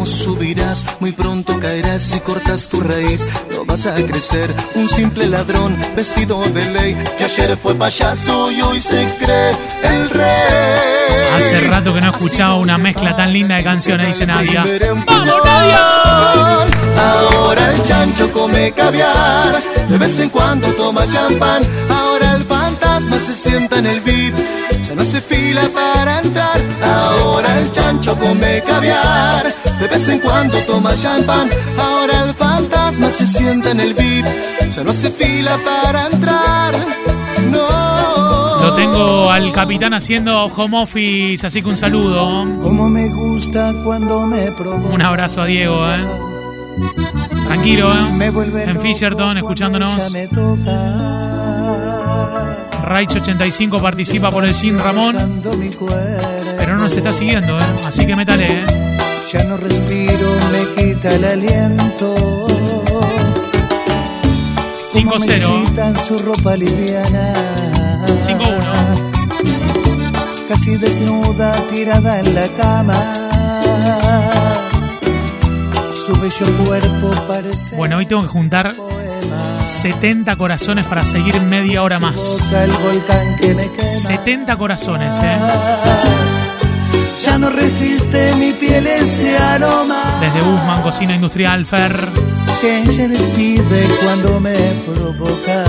subirás, 0.08 0.86
muy 1.00 1.12
pronto 1.12 1.58
caerás 1.58 2.02
si 2.02 2.20
cortas 2.20 2.68
tu 2.68 2.80
raíz. 2.80 3.28
No 3.52 3.64
vas 3.64 3.86
a 3.86 3.94
crecer, 3.94 4.54
un 4.74 4.88
simple 4.88 5.26
ladrón 5.26 5.76
vestido 5.94 6.42
de 6.42 6.64
ley 6.72 6.96
que 7.16 7.24
ayer 7.24 7.56
fue 7.56 7.74
payaso 7.74 8.50
y 8.50 8.60
hoy 8.60 8.80
se 8.80 9.06
cree 9.20 9.50
el 9.82 10.10
rey. 10.10 10.98
Hace 11.36 11.60
rato 11.68 11.94
que 11.94 12.00
no 12.00 12.10
escuchaba 12.10 12.56
una 12.56 12.78
mezcla 12.78 13.14
tan 13.16 13.32
linda 13.32 13.56
de 13.56 13.64
canciones, 13.64 14.08
dice 14.08 14.26
Nadia. 14.26 14.64
¡Vamos, 15.06 15.34
Nadia! 15.44 16.66
Ahora 16.98 17.72
el 17.72 17.82
chancho 17.82 18.32
come 18.32 18.72
caviar, 18.72 19.60
de 19.88 19.98
vez 19.98 20.18
en 20.18 20.30
cuando 20.30 20.68
toma 20.72 21.06
champán. 21.08 21.62
Ahora 21.88 22.34
el 22.34 22.44
fantasma 22.44 23.18
se 23.18 23.36
sienta 23.36 23.78
en 23.78 23.86
el 23.86 24.00
VIP, 24.00 24.34
no 24.98 25.04
se 25.04 25.20
fila 25.20 25.62
para 25.72 26.18
entrar. 26.18 26.61
Ahora 26.82 27.61
el 27.61 27.70
chancho 27.70 28.16
come 28.16 28.62
caviar, 28.66 29.46
de 29.80 29.87
vez 29.87 30.08
en 30.08 30.18
cuando 30.18 30.58
toma 30.66 30.96
champán. 30.96 31.48
Ahora 31.78 32.24
el 32.24 32.34
fantasma 32.34 33.11
se 33.11 33.26
sienta 33.26 33.70
en 33.70 33.80
el 33.80 33.94
VIP, 33.94 34.26
ya 34.74 34.82
no 34.82 34.92
se 34.92 35.11
fila 35.11 35.56
para 35.64 36.06
entrar. 36.06 36.74
No. 37.52 38.58
Lo 38.61 38.74
tengo 38.74 39.30
al 39.30 39.52
capitán 39.52 39.94
haciendo 39.94 40.46
home 40.46 40.82
office, 40.82 41.46
así 41.46 41.62
que 41.62 41.68
un 41.68 41.76
saludo. 41.76 42.44
Como 42.61 42.88
me 42.88 43.08
gusta 43.08 43.72
cuando 43.84 44.26
me 44.26 44.50
provoca. 44.50 44.94
Un 44.94 45.02
abrazo 45.02 45.42
a 45.42 45.46
Diego, 45.46 45.88
¿eh? 45.88 46.04
Tranquilo, 47.46 47.92
¿eh? 47.92 48.12
Me 48.14 48.30
vuelve 48.30 48.64
En 48.64 48.80
Fisherton, 48.80 49.38
escuchándonos. 49.38 49.94
ella 49.94 50.11
me 50.11 50.26
toca. 50.26 51.38
Raich85 52.88 53.81
participa 53.81 54.31
por 54.31 54.44
el 54.44 54.55
Sin 54.55 54.79
Ramón, 54.79 55.42
pero 56.59 56.77
no 56.77 56.83
nos 56.83 56.96
está 56.96 57.12
siguiendo, 57.12 57.59
¿eh? 57.59 57.64
Así 57.85 58.07
que 58.07 58.16
métale, 58.16 58.46
¿eh? 58.46 58.64
Ya 59.33 59.44
no 59.44 59.57
respiro, 59.59 60.35
me 60.53 60.74
quita 60.74 61.14
el 61.14 61.24
aliento. 61.24 62.14
Como 64.94 65.16
me 65.16 65.27
5-0. 65.27 65.31
excita 65.31 65.88
en 65.88 65.96
su 65.96 66.18
ropa 66.18 66.57
liviana. 66.57 67.35
5-1. 68.27 69.09
Casi 70.48 70.77
desnuda, 70.79 71.53
tirada 71.70 72.20
en 72.20 72.35
la 72.35 72.48
cama. 72.48 73.29
Su 76.07 76.18
bello 76.18 76.46
cuerpo 76.64 77.11
parece. 77.29 77.77
Bueno, 77.77 77.98
hoy 77.98 78.07
tengo 78.07 78.22
que 78.22 78.29
juntar 78.29 78.74
70 79.60 80.36
corazones 80.36 80.84
para 80.86 81.04
seguir 81.04 81.40
media 81.40 81.82
hora 81.82 81.98
más. 81.98 82.38
Toca 82.44 82.64
el 82.64 82.72
volcán 82.72 83.36
que 83.36 83.54
me 83.54 83.70
quema. 83.70 83.88
70 83.88 84.56
corazones, 84.56 85.14
¿eh? 85.22 85.36
Ya 87.24 87.36
no 87.38 87.50
resiste 87.50 88.34
mi 88.36 88.52
piel 88.52 88.86
ese 88.86 89.36
aroma 89.36 90.18
Desde 90.20 90.40
Usman, 90.40 90.82
Cocina 90.82 91.14
Industrial, 91.14 91.66
Fer. 91.66 92.08
que 92.60 92.82
ella 92.82 93.08
despide 93.08 93.86
cuando 94.04 94.40
me 94.40 94.54
provoca. 94.86 95.64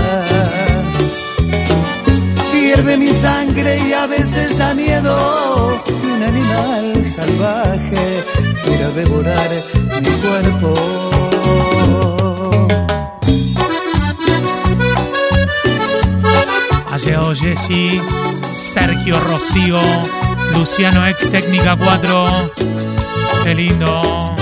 Hierve 2.52 2.96
mi 2.96 3.08
sangre 3.12 3.78
y 3.88 3.92
a 3.92 4.06
veces 4.06 4.56
da 4.56 4.74
miedo 4.74 5.82
un 6.04 6.22
animal 6.22 7.04
salvaje 7.04 8.24
quiera 8.64 8.90
devorar 8.90 9.48
mi 10.02 10.10
cuerpo. 10.22 10.74
Llegado 17.04 17.34
Jesse, 17.34 18.00
Sergio 18.50 19.20
Rocío, 19.20 19.78
Luciano 20.54 21.06
Ex 21.06 21.30
Técnica 21.30 21.76
4. 21.76 22.50
Qué 23.42 23.54
lindo. 23.54 24.34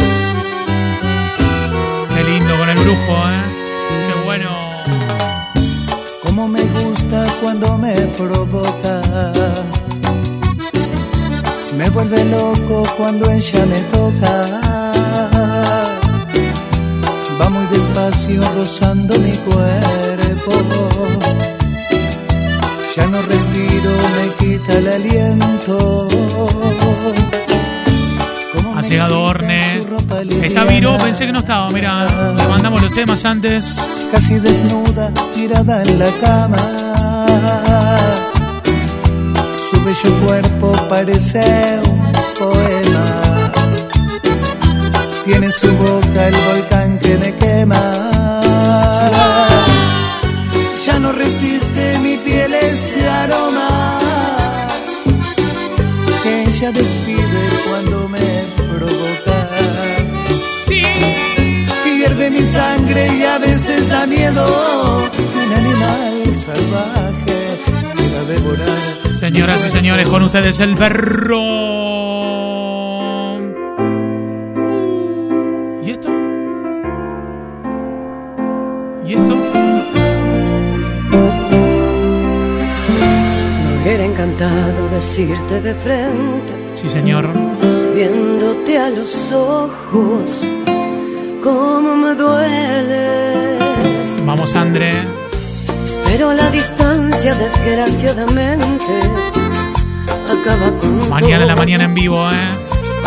Qué 2.15 2.25
lindo 2.25 2.57
con 2.57 2.69
el 2.69 2.79
brujo, 2.79 3.29
¿eh? 3.29 3.43
Qué 4.07 4.15
bueno. 4.25 4.51
Como 6.25 6.49
me 6.49 6.63
gusta 6.63 7.27
cuando 7.41 7.79
me 7.79 7.95
provoca. 8.17 9.03
Me 11.77 11.91
vuelve 11.91 12.25
loco 12.25 12.83
cuando 12.97 13.31
ella 13.31 13.67
me 13.67 13.81
toca. 13.83 14.49
Va 17.41 17.49
muy 17.51 17.67
despacio 17.67 18.43
rozando 18.57 19.17
mi 19.21 19.37
cuerpo. 19.37 20.55
Ya 22.97 23.07
no 23.07 23.21
respiro, 23.23 23.91
me 24.17 24.35
quita 24.39 24.73
el 24.79 24.89
aliento. 24.89 26.09
Ha 28.77 28.81
llegado 28.81 29.23
Orne. 29.23 29.83
Está 30.43 30.65
Viro, 30.65 30.97
pensé 30.97 31.27
que 31.27 31.33
no 31.33 31.41
estaba. 31.41 31.69
Mira, 31.71 32.07
le 32.35 32.49
mandamos 32.49 32.83
los 32.83 32.93
temas 32.93 33.25
antes. 33.25 33.81
casi 34.11 34.39
desnuda, 34.39 35.13
tirada 35.35 35.83
en 35.83 35.99
la 35.99 36.11
cama. 36.21 37.27
Su 39.71 39.85
bello 39.85 40.27
cuerpo 40.27 40.73
parece 40.89 41.81
un 41.85 42.13
poema. 42.39 43.53
Tiene 45.25 45.47
en 45.47 45.53
su 45.53 45.71
boca 45.77 46.29
el 46.29 46.37
volcán 46.37 46.99
que 46.99 47.19
me 47.19 47.35
quema. 47.35 47.81
Ya 50.87 50.99
no 50.99 51.13
resiste 51.13 51.58
sangre 62.63 63.07
y 63.21 63.23
a 63.25 63.39
veces 63.39 63.89
da 63.89 64.05
miedo 64.07 64.45
que 65.15 65.23
un 65.23 65.53
animal 65.63 66.37
salvaje 66.37 67.37
quiera 67.97 68.23
devorar. 68.35 69.11
Señoras 69.11 69.65
y 69.67 69.71
señores, 69.71 70.09
con 70.09 70.23
ustedes 70.23 70.59
el 70.59 70.77
perro. 70.77 71.45
¿Y 75.85 75.91
esto? 75.91 76.09
¿Y 79.07 79.15
esto? 79.15 79.35
Me 83.65 83.83
hubiera 83.83 84.05
encantado 84.05 84.89
decirte 84.99 85.61
de 85.63 85.75
frente, 85.75 86.53
Sí, 86.75 86.89
señor. 86.89 87.25
viéndote 87.95 88.79
a 88.79 88.91
los 88.91 89.33
ojos, 89.33 90.45
cómo 91.49 91.97
me 91.97 92.15
dueles. 92.15 93.59
Vamos, 94.25 94.55
André. 94.55 94.93
Pero 96.05 96.33
la 96.33 96.51
distancia, 96.51 97.35
desgraciadamente, 97.35 98.95
acaba 100.35 100.71
con 100.81 101.09
Mañana 101.09 101.43
en 101.43 101.49
la 101.49 101.57
mañana 101.57 101.85
en 101.85 101.95
vivo, 101.95 102.31
¿eh? 102.31 102.49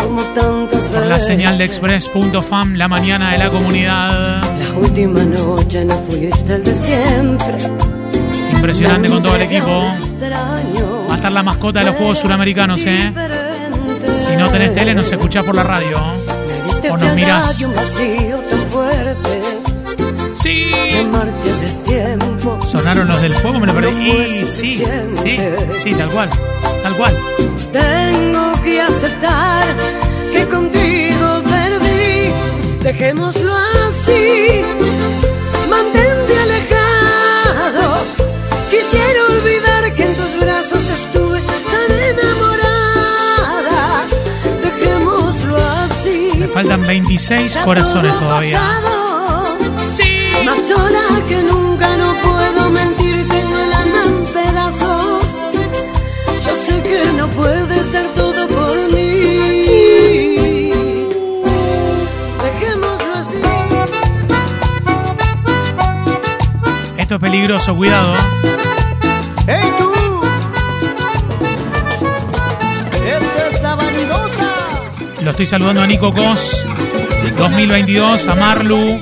como 0.02 0.22
tantas 0.22 0.88
Por 0.88 1.06
la 1.06 1.18
señal 1.18 1.58
de 1.58 1.64
express.fam, 1.64 2.74
la 2.74 2.88
mañana 2.88 3.32
de 3.32 3.38
la 3.38 3.50
comunidad. 3.50 4.42
La 4.42 4.78
última 4.78 5.22
noche 5.22 5.84
no 5.84 5.96
fuiste 5.98 6.54
el 6.54 6.64
de 6.64 6.74
siempre. 6.74 7.56
Impresionante 8.52 9.08
con 9.08 9.22
todo 9.22 9.36
el 9.36 9.42
equipo. 9.42 9.84
Va 11.08 11.14
a 11.14 11.16
estar 11.16 11.32
la 11.32 11.42
mascota 11.42 11.80
de 11.80 11.86
los 11.86 11.96
Juegos 11.96 12.18
Suramericanos, 12.18 12.84
¿eh? 12.86 13.12
Si 14.12 14.36
no 14.36 14.50
tenés 14.50 14.74
tele, 14.74 14.94
nos 14.94 15.10
escuchás 15.10 15.44
por 15.44 15.54
la 15.54 15.62
radio. 15.62 15.98
O 16.90 16.96
nos 16.96 17.14
mirás. 17.14 17.64
Sí. 20.34 20.72
Amarte 21.00 21.50
a 21.50 21.56
destiempo. 21.56 22.58
Sonaron 22.64 23.06
los 23.08 23.20
del 23.22 23.34
fuego, 23.34 23.60
me 23.60 23.66
lo 23.66 23.74
perdí. 23.74 24.08
No 24.08 24.14
fue 24.14 24.28
Y 24.28 24.46
sí, 24.46 24.84
sí, 25.22 25.36
sí, 25.74 25.94
tal 25.94 26.10
cual. 26.10 26.30
Tal 26.82 26.96
cual. 26.96 27.16
Tengo 27.72 28.52
que 28.62 28.80
aceptar 28.80 29.66
que 30.32 30.46
contigo 30.46 31.42
perdí. 31.44 32.32
Dejémoslo 32.82 33.54
así. 33.54 34.62
Faltan 46.62 46.86
26 46.86 47.56
corazones 47.64 48.18
todavía. 48.18 48.60
Sí. 49.86 50.44
Más 50.44 50.58
sola 50.68 51.02
que 51.28 51.42
nunca 51.42 51.96
no 51.96 52.14
puedo 52.22 52.70
mentir, 52.70 53.28
tengo 53.28 53.58
el 53.58 53.72
alma 53.72 54.04
en 54.06 54.24
pedazos. 54.26 55.24
Yo 56.44 56.52
sé 56.66 56.82
que 56.82 57.12
no 57.16 57.26
puedes 57.28 57.92
dar 57.92 58.06
todo 58.14 58.46
por 58.46 58.92
mí. 58.92 60.72
Dejémoslo 62.44 63.14
así. 63.16 63.38
Esto 66.96 67.14
es 67.16 67.20
peligroso, 67.20 67.74
cuidado. 67.74 68.14
¡Ey 69.48 69.72
tú! 69.78 69.91
Estoy 75.32 75.46
saludando 75.46 75.82
a 75.82 75.86
Nico 75.86 76.12
Cos. 76.12 76.64
2022, 77.38 78.28
a 78.28 78.34
Marlu. 78.34 79.00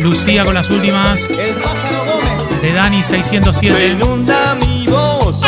Lucía 0.00 0.44
con 0.44 0.54
las 0.54 0.68
últimas. 0.70 1.28
De 2.60 2.72
Dani 2.72 3.02
Se 3.02 3.16
607. 3.22 3.86
inunda 3.88 4.54
mi 4.56 4.86
voz 4.86 5.40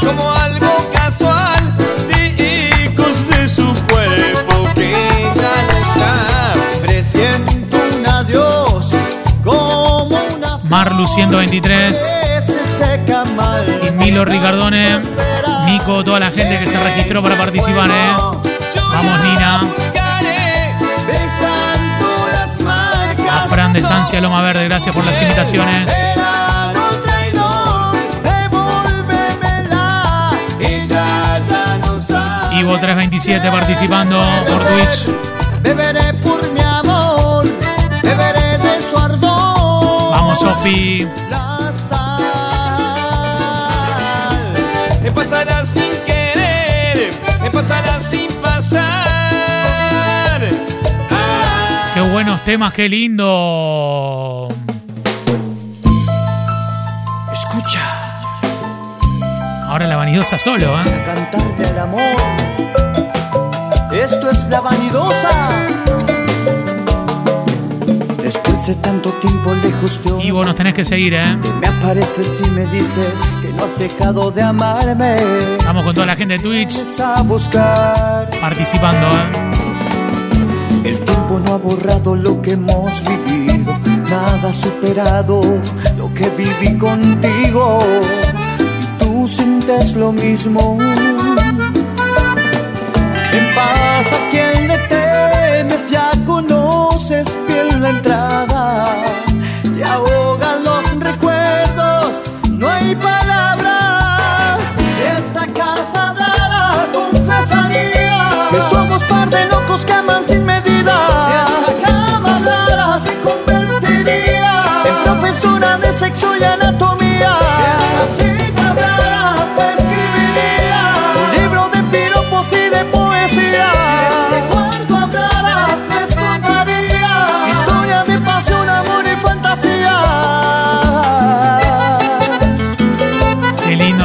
como 0.00 0.32
algo 0.32 0.90
casual 0.92 1.76
de 2.08 2.84
ecos 2.84 3.28
de 3.28 3.48
su 3.48 3.66
cuerpo 3.90 4.66
que 4.74 4.92
ya 5.34 5.62
no 5.70 5.78
está. 5.78 6.52
Presiento 6.82 7.76
un 7.98 8.06
adiós 8.06 8.86
como 9.44 10.04
una 10.04 10.58
Marlu 10.64 11.06
123. 11.08 11.96
que 11.98 12.42
se 12.42 12.58
seca 12.78 13.24
mal. 13.36 13.80
Y 13.86 13.90
Milo 13.92 14.24
Ricardone. 14.24 15.00
Nico, 15.66 16.04
toda 16.04 16.20
la 16.20 16.30
gente 16.30 16.58
que 16.60 16.66
se 16.66 16.78
registró 16.78 17.22
para 17.22 17.36
participar, 17.36 17.90
¿eh? 17.90 18.45
Vamos, 18.96 19.20
Nina. 19.24 19.60
A 23.30 23.48
Fran 23.48 23.74
de 23.74 23.80
Estancia 23.80 24.22
Loma 24.22 24.40
Verde, 24.42 24.64
gracias 24.64 24.94
por 24.94 25.04
las 25.04 25.20
invitaciones. 25.20 25.92
Ivo 32.52 32.78
327 32.78 33.50
participando 33.50 34.18
por 34.48 34.64
Twitch. 34.64 35.10
Beberé 35.60 36.14
por 36.14 36.50
mi 36.52 36.60
amor, 36.62 37.44
beberé 38.02 38.56
de 38.56 38.80
su 38.90 38.96
ardor. 38.96 40.10
Vamos, 40.10 40.40
Sofi. 40.40 41.06
La 41.28 41.70
sal. 41.90 42.22
Me 45.02 45.12
pasará 45.12 45.66
sin 45.66 46.02
querer, 46.06 47.12
me 47.42 47.50
pasará 47.50 48.05
buenos 52.10 52.44
temas, 52.44 52.72
qué 52.72 52.88
lindo. 52.88 54.48
Escucha, 57.32 57.80
Ahora 59.68 59.86
la 59.86 59.96
vanidosa 59.96 60.38
solo, 60.38 60.80
¿eh? 60.80 60.84
cantarle 61.04 61.66
al 61.68 61.78
amor. 61.80 62.16
Esto 63.92 64.30
es 64.30 64.44
la 64.48 64.60
vanidosa. 64.60 65.30
Después 68.22 68.66
de 68.66 68.74
tanto 68.76 69.10
tiempo 69.14 69.54
lejos 69.62 70.00
de 70.02 70.24
Ivo, 70.24 70.44
nos 70.44 70.56
tenés 70.56 70.74
que 70.74 70.84
seguir, 70.84 71.14
¿eh? 71.14 71.36
me 71.60 71.66
apareces 71.68 72.40
y 72.44 72.50
me 72.50 72.66
dices 72.66 73.12
que 73.42 73.48
no 73.52 73.64
has 73.64 73.78
dejado 73.78 74.30
de 74.30 74.42
amarme. 74.42 75.16
Vamos 75.64 75.84
con 75.84 75.94
toda 75.94 76.06
la 76.06 76.16
gente 76.16 76.34
de 76.38 76.40
Twitch 76.40 76.78
A 77.02 77.22
buscar. 77.22 78.28
participando, 78.40 79.06
¿eh? 79.08 79.55
Tiempo 81.36 81.50
no 81.50 81.54
ha 81.54 81.58
borrado 81.58 82.16
lo 82.16 82.40
que 82.40 82.52
hemos 82.52 82.92
vivido, 83.04 83.78
nada 84.08 84.48
ha 84.48 84.54
superado 84.54 85.42
lo 85.96 86.14
que 86.14 86.30
viví 86.30 86.78
contigo. 86.78 87.80
Y 88.80 88.86
tú 88.98 89.28
sientes 89.28 89.92
lo 89.94 90.12
mismo. 90.12 90.78
En 93.32 93.54
paz 93.54 94.12
a 94.12 94.30
quien 94.30 94.68
le 94.68 94.78
ya 95.90 96.10
conoces 96.24 97.26
bien 97.46 97.82
la 97.82 97.90
entrada. 97.90 99.04
Te 99.62 99.84
ahogan 99.84 100.64
los 100.64 101.04
recuerdos, 101.04 102.16
no 102.50 102.68
hay 102.68 102.94
palabras. 102.94 103.25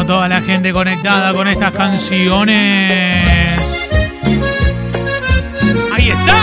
Toda 0.08 0.28
la 0.28 0.42
gente 0.42 0.74
conectada 0.74 1.32
con 1.32 1.48
estas 1.48 1.72
canciones. 1.74 3.62
Ahí 5.94 6.10
está. 6.10 6.41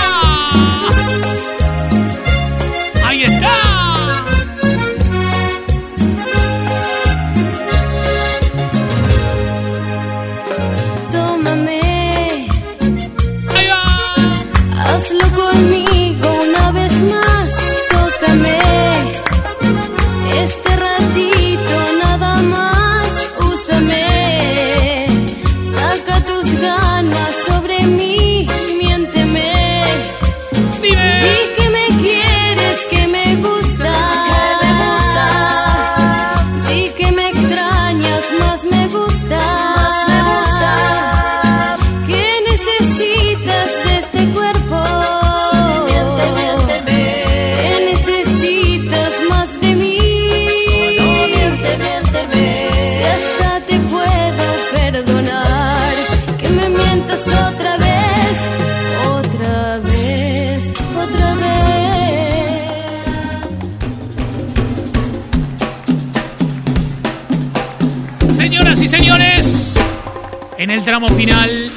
En 70.69 70.75
el 70.75 70.85
tramo 70.85 71.09
final 71.09 71.73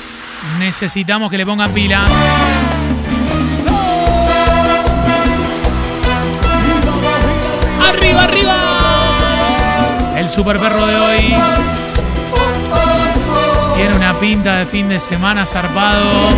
necesitamos 0.60 1.32
que 1.32 1.38
le 1.38 1.46
pongan 1.46 1.74
pilas. 1.74 2.12
¡Arriba, 7.88 8.24
arriba! 8.24 8.58
El 10.18 10.30
super 10.30 10.60
perro 10.60 10.86
de 10.86 10.96
hoy 10.98 11.36
tiene 13.76 13.96
una 13.96 14.14
pinta 14.20 14.58
de 14.58 14.66
fin 14.66 14.89
de 14.89 15.00
semana 15.00 15.46
zarpado. 15.46 16.30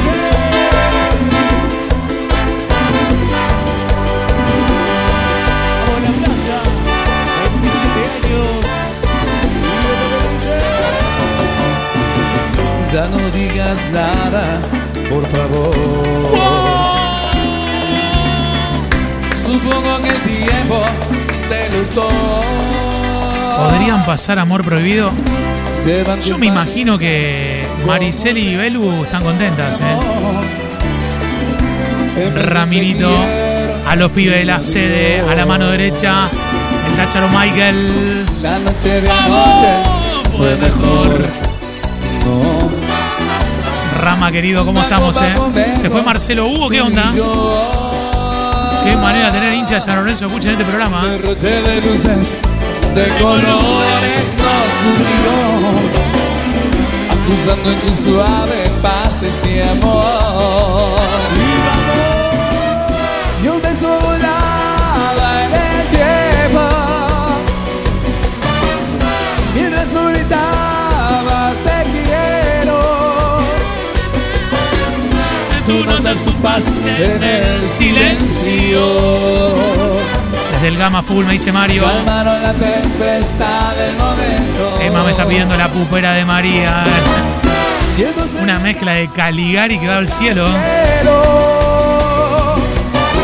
Por 15.10 15.28
favor. 15.30 15.76
Supongo 19.44 19.98
que 20.02 20.10
el 20.10 20.22
tiempo 20.22 20.80
te 21.50 21.78
gustó. 21.78 22.08
¿Podrían 23.60 24.06
pasar 24.06 24.40
amor 24.40 24.64
prohibido? 24.64 25.12
Yo 26.26 26.38
me 26.38 26.48
imagino 26.48 26.98
que 26.98 27.66
Mariceli 27.86 28.50
y 28.50 28.56
Belu 28.56 29.04
están 29.04 29.22
contentas, 29.24 29.82
¿eh? 29.82 29.98
Ramirito, 32.36 33.14
a 33.86 33.96
los 33.96 34.12
pibes 34.12 34.40
de 34.40 34.46
la 34.46 34.62
sede, 34.62 35.20
a 35.20 35.36
la 35.36 35.46
mano 35.46 35.68
derecha, 35.68 36.30
el 36.90 36.96
Tácharo 36.96 37.28
Michael. 37.30 38.26
La 38.42 38.60
noche 38.60 39.02
de 39.02 39.10
anoche 39.10 39.84
fue 40.38 40.56
mejor. 40.58 41.26
No. 42.26 42.83
Rama 44.04 44.34
querido, 44.34 44.66
¿cómo 44.66 44.82
estamos, 44.82 45.18
eh? 45.22 45.34
Se 45.80 45.90
fue 45.90 46.02
Marcelo 46.02 46.46
Hugo, 46.50 46.68
¿qué 46.68 46.82
onda? 46.82 47.14
Qué 48.84 48.98
manera 48.98 49.28
de 49.28 49.32
tener 49.32 49.54
hincha 49.54 49.76
de 49.76 49.82
San 49.82 49.96
Lorenzo, 49.96 50.26
escuchen 50.26 50.52
este 50.52 50.66
programa. 50.66 51.06
Derroche 51.06 51.62
de 51.62 51.82
luces, 51.82 52.34
de 52.96 53.08
colores 53.22 54.36
nos 54.38 54.68
cubrió. 54.84 55.34
usando 57.34 57.72
en 57.72 57.80
tu 57.80 57.92
suave 57.92 58.70
paz 58.82 59.24
este 59.24 59.64
amor. 59.64 61.23
Tu 76.22 76.32
paz 76.42 76.86
en 76.86 77.24
el 77.24 77.66
silencio. 77.66 78.88
Desde 80.54 80.68
el 80.68 80.78
Gama 80.78 81.02
Full 81.02 81.26
me 81.26 81.34
dice 81.34 81.52
Mario. 81.52 81.86
Calmaron 81.86 82.42
la 82.42 82.54
tempestad 82.54 83.76
del 83.76 83.98
momento. 83.98 84.80
Emma 84.80 85.04
me 85.04 85.12
está 85.12 85.26
pidiendo 85.26 85.58
la 85.58 85.68
pupera 85.70 86.14
de 86.14 86.24
María. 86.24 86.84
Una 88.42 88.60
mezcla 88.60 88.94
de 88.94 89.10
Caligari 89.10 89.80
que 89.80 89.88
va 89.88 89.98
al 89.98 90.10
cielo. 90.10 90.48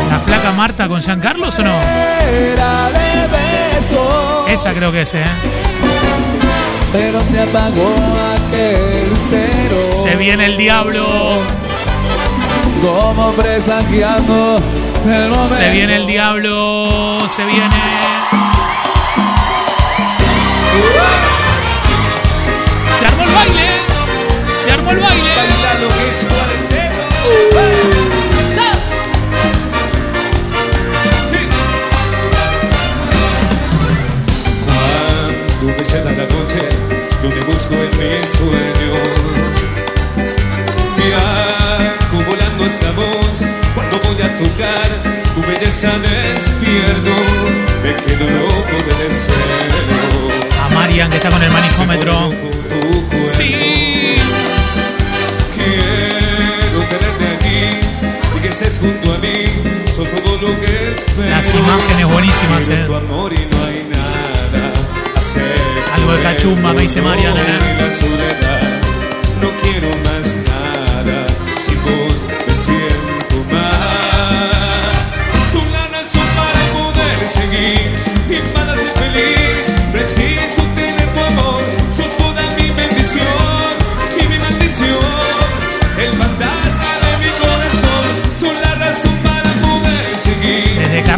¿La 0.10 0.20
flaca 0.26 0.52
Marta 0.54 0.88
con 0.88 1.02
Jean 1.02 1.20
Carlos 1.20 1.60
o 1.60 1.62
no? 1.62 1.80
Esa 4.48 4.74
creo 4.74 4.92
que 4.92 5.04
es, 5.04 5.14
¿eh? 5.14 5.24
pero 6.92 7.22
se 7.22 7.40
apagó 7.40 7.94
aquel 8.34 9.12
cero. 9.30 10.04
Se 10.04 10.16
viene 10.16 10.46
el 10.46 10.58
diablo. 10.58 11.40
Como 12.82 13.32
presagiando 13.34 14.58
el 15.06 15.30
momento. 15.30 15.56
Se 15.56 15.70
viene 15.70 15.98
el 15.98 16.08
diablo. 16.08 17.28
Se 17.28 17.44
viene. 17.46 17.70
Se 22.98 23.06
armó 23.06 23.24
el 23.24 23.30
baile. 23.32 23.68
Se 24.64 24.72
armó 24.72 24.92
el 24.92 25.00
baile. 25.00 25.30
Cuando 35.60 35.78
me 35.78 35.84
cierra 35.84 36.12
la 36.12 36.24
noche, 36.24 36.60
yo 37.22 37.30
te 37.30 37.42
busco 37.42 37.74
en 37.74 37.90
mis 38.00 38.30
sueños. 38.30 38.69
Tocar 44.40 44.90
tu 45.36 45.42
belleza 45.42 45.92
despierto, 46.00 47.16
me 47.84 47.92
quedo 48.04 48.26
loco 48.40 48.78
de 48.88 48.94
deseo. 49.04 49.40
A 50.64 50.70
Marian 50.70 51.10
que 51.10 51.18
está 51.18 51.30
con 51.30 51.44
el 51.44 51.52
manijómetro. 51.52 52.32
Sí. 53.38 54.16
Quiero 55.56 56.80
tenerte 56.90 57.26
aquí 57.36 57.62
y 58.38 58.42
que 58.42 58.48
estés 58.48 58.80
junto 58.80 59.14
a 59.14 59.18
mí. 59.18 59.38
Son 59.96 60.08
todo 60.08 60.38
lo 60.42 60.60
que 60.62 60.92
espero. 60.92 61.30
Las 61.30 61.54
imágenes 61.54 62.06
buenísimas, 62.08 62.68
eh. 62.70 62.84
tu 62.88 62.96
amor 62.96 63.34
y 63.34 63.46
no 63.46 63.66
hay 63.66 63.88
nada. 63.90 64.74
Algo 65.96 66.14
de 66.14 66.22
cachumba, 66.24 66.74
me 66.74 66.84
dice 66.84 67.02
Marian, 67.02 67.38
eh. 67.38 67.60
No 69.42 69.50
quiero 69.62 69.90
más 70.04 70.19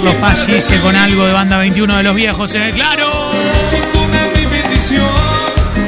Carlos 0.04 0.48
dice 0.48 0.82
con 0.82 0.96
algo 0.96 1.28
de 1.28 1.34
banda 1.34 1.58
21 1.58 1.98
de 1.98 2.04
los 2.04 2.16
viejos, 2.16 2.56
¿eh? 2.56 2.72
¡Claro! 2.74 3.34
Sos 3.70 3.92
toda 3.92 4.30
mi 4.36 4.46
bendición 4.46 5.06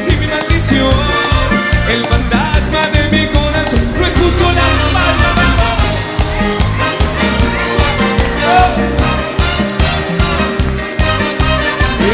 y 0.07 0.15
mi 0.17 0.27
maldición. 0.27 0.93
El 1.89 2.05
fantasma 2.05 2.87
de 2.89 3.09
mi 3.09 3.25
corazón. 3.27 3.81
No 3.99 4.05
escucho 4.05 4.51
la 4.51 4.61
palma 4.93 5.33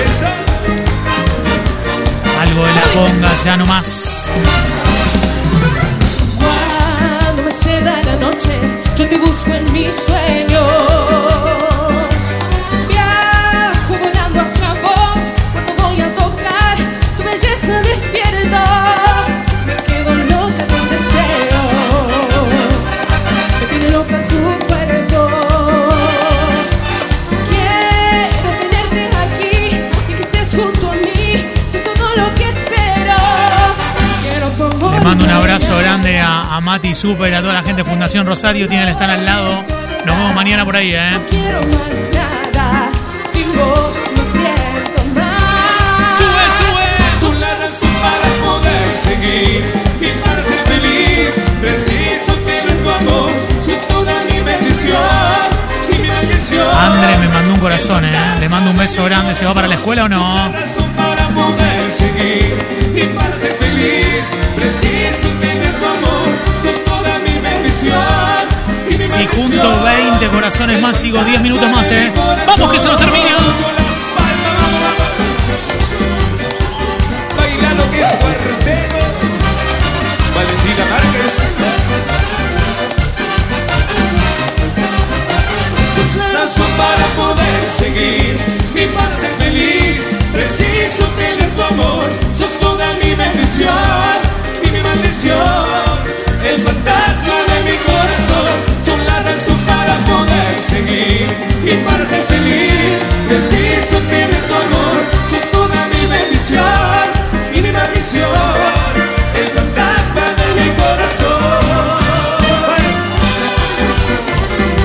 Esa. 0.05 0.33
Algo 2.41 2.65
de 2.65 2.73
la 2.75 2.81
conga, 2.93 3.29
ya 3.43 3.57
no 3.57 3.65
más. 3.65 4.29
Cuando 6.37 7.43
me 7.43 7.51
ceda 7.51 7.99
la 8.05 8.15
noche, 8.15 8.57
yo 8.97 9.09
te 9.09 9.17
busco 9.17 9.53
en 9.53 9.73
mis 9.73 9.95
sueños. 9.95 10.48
A, 36.59 36.61
Mati 36.61 36.93
Super, 36.93 37.33
a 37.33 37.41
toda 37.41 37.53
la 37.53 37.63
gente 37.63 37.83
de 37.83 37.89
Fundación 37.89 38.25
Rosario. 38.25 38.67
Tienen 38.67 38.87
el 38.87 38.93
estar 38.93 39.09
al 39.09 39.25
lado. 39.25 39.63
Nos 40.05 40.15
vemos 40.15 40.35
mañana 40.35 40.65
por 40.65 40.75
ahí, 40.75 40.93
¿eh? 40.93 41.19
quiero 41.29 41.59
más 41.61 42.11
nada. 42.13 42.89
Sin 43.33 43.47
vos 43.55 43.95
siento 44.31 45.05
mal. 45.15 46.09
Sube, 46.17 46.45
sube. 46.59 47.39
La 47.39 47.55
razón 47.55 47.89
para 48.01 48.29
poder 48.45 48.97
seguir 49.03 49.65
y 50.01 50.19
para 50.19 50.43
ser 50.43 50.57
feliz. 50.59 51.29
Preciso 51.61 52.33
tener 52.45 52.83
tu 52.83 52.89
amor. 52.89 53.31
Sos 53.65 53.87
toda 53.87 54.13
mi 54.29 54.39
bendición 54.41 54.97
y 55.93 55.97
mi 55.97 56.07
maldición. 56.07 56.75
André 56.75 57.17
me 57.19 57.27
mandó 57.29 57.53
un 57.53 57.59
corazón, 57.59 58.05
¿eh? 58.05 58.11
Le 58.39 58.49
mando 58.49 58.71
un 58.71 58.77
beso 58.77 59.03
grande. 59.05 59.33
¿Se 59.35 59.45
va 59.45 59.53
para 59.53 59.67
la 59.67 59.75
escuela 59.75 60.03
o 60.05 60.09
no? 60.09 60.51
para 60.95 61.27
poder 61.29 61.91
seguir 61.91 62.55
y 62.95 63.05
para 63.15 63.33
ser 63.33 63.53
feliz. 63.53 64.25
Y 69.13 69.17
mi 69.17 69.27
Si 69.27 69.37
maldición. 69.37 69.61
junto 69.61 69.83
20 69.83 70.27
corazones 70.27 70.81
más, 70.81 70.97
sigo 70.97 71.23
10 71.23 71.41
minutos 71.41 71.69
más, 71.69 71.89
¿eh? 71.91 72.11
¡Vamos 72.47 72.71
que 72.71 72.79
se 72.79 72.87
nos 72.87 72.97
termina! 72.97 73.35
Baila 77.37 77.73
lo 77.73 77.91
que 77.91 78.01
es 78.01 78.07
cuarteto. 78.07 78.95
Valentina 80.35 80.85
Márquez. 80.91 81.33
Sos 85.95 86.15
la 86.15 86.27
razón 86.39 86.67
para 86.77 87.05
poder 87.15 87.61
seguir 87.77 88.37
y 88.75 88.85
para 88.95 89.15
ser 89.19 89.31
feliz. 89.33 90.07
Preciso 90.31 91.03
tener 91.17 91.49
tu 91.55 91.61
amor. 91.63 92.09
Sos 92.37 92.51
toda 92.59 92.93
mi 93.03 93.15
bendición 93.15 93.73
y 100.87 101.75
para 101.85 102.05
ser 102.05 102.21
feliz. 102.23 102.97
Preciso 103.27 103.97
tener 104.09 104.41
tu 104.47 104.53
amor. 104.53 105.03
Sos 105.29 105.51
toda 105.51 105.87
mi 105.87 106.05
bendición 106.05 106.63
y 107.53 107.61
mi 107.61 107.71
maldición. 107.71 108.29
El 109.35 109.47
fantasma 109.47 110.25
de 110.39 110.61
mi 110.61 110.69
corazón. 110.77 111.99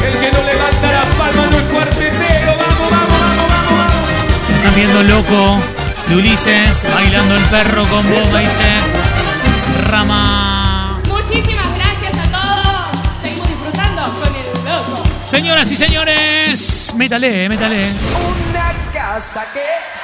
El 0.07 0.19
que 0.21 0.33
no 0.33 0.43
levanta 0.43 0.93
la 0.93 1.05
palma 1.19 1.47
no 1.51 1.57
es 1.57 1.65
cuartetero. 1.65 2.53
Vamos, 2.59 2.91
vamos, 2.91 3.21
vamos, 3.21 3.47
vamos. 3.71 4.57
Están 4.57 4.75
viendo 4.75 5.03
loco 5.05 5.61
de 6.09 6.17
Ulises 6.17 6.87
bailando 6.93 7.37
el 7.37 7.43
perro 7.45 7.85
con 7.85 8.11
vos, 8.11 8.33
me 8.33 8.41
dice 8.41 8.81
Rama. 9.89 10.34
Señoras 15.35 15.67
y 15.73 15.77
señores, 15.77 16.95
métale, 16.95 17.49
métale. 17.49 17.91
Una 17.91 18.73
casa 18.93 19.45
que 19.53 19.59
es. 19.59 19.97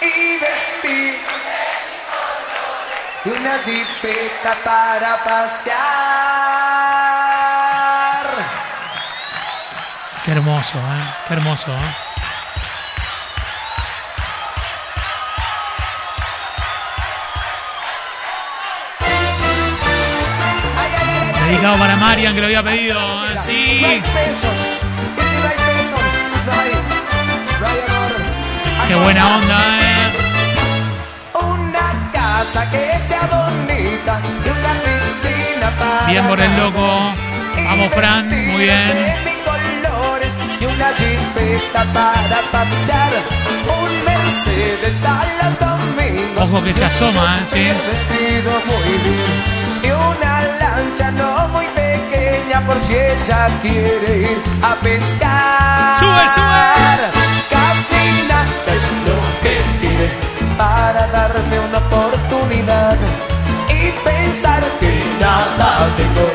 Y 0.00 0.38
vestir. 0.38 1.16
Y 3.26 3.28
una 3.28 3.58
jipeta 3.58 4.56
para 4.64 5.22
pasear. 5.22 5.74
Qué 10.24 10.30
hermoso, 10.30 10.78
¿eh? 10.78 11.04
Qué 11.28 11.34
hermoso, 11.34 11.74
¿eh? 11.74 12.13
Dedicado 21.64 21.82
para 21.82 21.96
Marian, 21.96 22.34
que 22.34 22.40
lo 22.42 22.46
había 22.46 22.62
pedido. 22.62 23.00
Sí. 23.38 23.82
hay 23.82 24.02
pesos. 24.02 24.68
Y 25.16 25.22
si 25.22 25.34
no 25.34 25.48
hay 25.48 25.76
pesos, 25.76 26.00
no 26.44 26.52
hay, 26.52 26.70
no 27.58 27.66
hay 27.66 27.78
amor. 27.88 28.86
Qué 28.86 28.94
buena 28.94 29.36
onda, 29.38 29.80
¿eh? 29.80 30.12
Una 31.40 32.10
casa 32.12 32.70
que 32.70 32.98
sea 32.98 33.22
bonita 33.22 34.20
y 34.44 34.48
una 34.50 34.74
piscina 34.84 35.70
para 35.78 36.06
Bien 36.06 36.26
por 36.26 36.38
el 36.38 36.54
loco. 36.54 37.14
Vamos, 37.56 37.94
Fran. 37.94 38.28
Muy 38.28 38.64
bien. 38.64 39.33
Una 40.84 40.96
jipeta 40.96 41.84
para 41.92 42.42
pasear. 42.52 43.12
Un 43.66 44.04
Mercedes 44.04 45.02
Dallas 45.02 45.58
domingos. 45.58 46.50
Ojo 46.50 46.62
que 46.62 46.74
se 46.74 46.84
asoma, 46.84 47.38
¿eh? 47.40 47.44
Sí. 47.44 47.72
Vestido 47.88 48.52
muy 48.66 48.98
bien. 48.98 49.44
Y 49.82 49.90
una 49.90 50.42
lancha 50.60 51.10
no 51.10 51.48
muy 51.48 51.66
pequeña 51.68 52.60
por 52.66 52.78
si 52.80 52.94
ella 52.94 53.48
quiere 53.62 54.32
ir 54.32 54.38
a 54.62 54.74
pescar. 54.76 55.98
Sube, 55.98 56.28
sube. 56.34 56.64
Casi 57.50 58.28
nada 58.28 58.74
es 58.74 58.82
lo 59.06 59.18
que 59.42 59.62
pide 59.80 60.10
para 60.56 61.06
darme 61.08 61.60
una 61.60 61.78
oportunidad 61.78 62.96
y 63.68 63.90
pensar 64.04 64.62
que 64.80 65.02
nada 65.20 65.88
tengo 65.96 66.26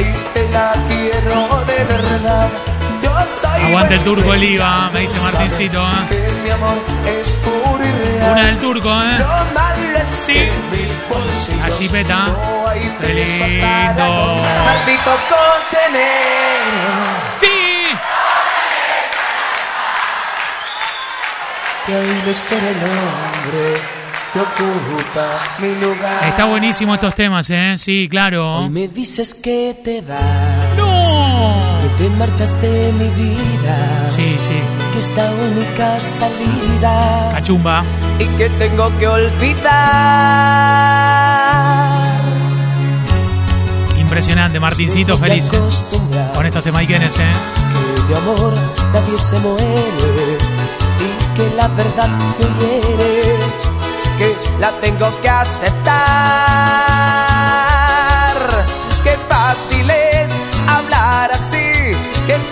y 0.00 0.32
te 0.34 0.48
la 0.50 0.72
quiero 0.88 1.64
de 1.64 1.84
verdad. 1.84 2.75
Aguante 3.66 3.94
el 3.94 4.04
turco 4.04 4.34
el 4.34 4.44
IVA, 4.44 4.90
me 4.92 5.00
dice 5.00 5.18
Martincito, 5.20 5.82
¿eh? 5.82 6.26
Una 8.32 8.46
del 8.46 8.58
turco, 8.60 8.88
¿eh? 9.02 9.18
Sí. 10.04 10.48
La 11.60 11.68
chipeta. 11.70 12.28
Qué 13.00 13.14
lindo. 13.14 14.42
¡Sí! 17.34 17.46
Está 26.26 26.44
buenísimo 26.44 26.94
estos 26.94 27.14
temas, 27.14 27.48
¿eh? 27.50 27.74
Sí, 27.78 28.08
claro. 28.10 28.68
Me 28.68 28.88
dices 28.88 29.34
que 29.34 29.76
te. 29.82 30.02
¡No! 30.76 31.65
Te 31.98 32.10
marchaste 32.10 32.92
mi 32.92 33.08
vida. 33.08 34.06
Sí, 34.06 34.36
sí. 34.38 34.54
Que 34.92 34.98
esta 34.98 35.30
única 35.30 35.98
salida. 35.98 37.30
Cachumba. 37.32 37.84
Y 38.18 38.26
que 38.36 38.50
tengo 38.50 38.96
que 38.98 39.08
olvidar. 39.08 39.66
Impresionante, 43.98 44.60
Martincito, 44.60 45.16
feliz. 45.16 45.50
Con 46.34 46.46
estos 46.46 46.62
temas 46.62 46.86
quiénes, 46.86 47.18
¿eh? 47.18 47.24
que 47.72 48.12
de 48.12 48.16
amor 48.18 48.54
nadie 48.92 49.18
se 49.18 49.38
muere 49.40 50.38
y 51.00 51.36
que 51.36 51.50
la 51.56 51.68
verdad 51.68 52.08
me 52.08 52.46
hiere, 52.60 53.36
que 54.18 54.36
la 54.60 54.70
tengo 54.80 55.20
que 55.20 55.28
aceptar. 55.28 57.25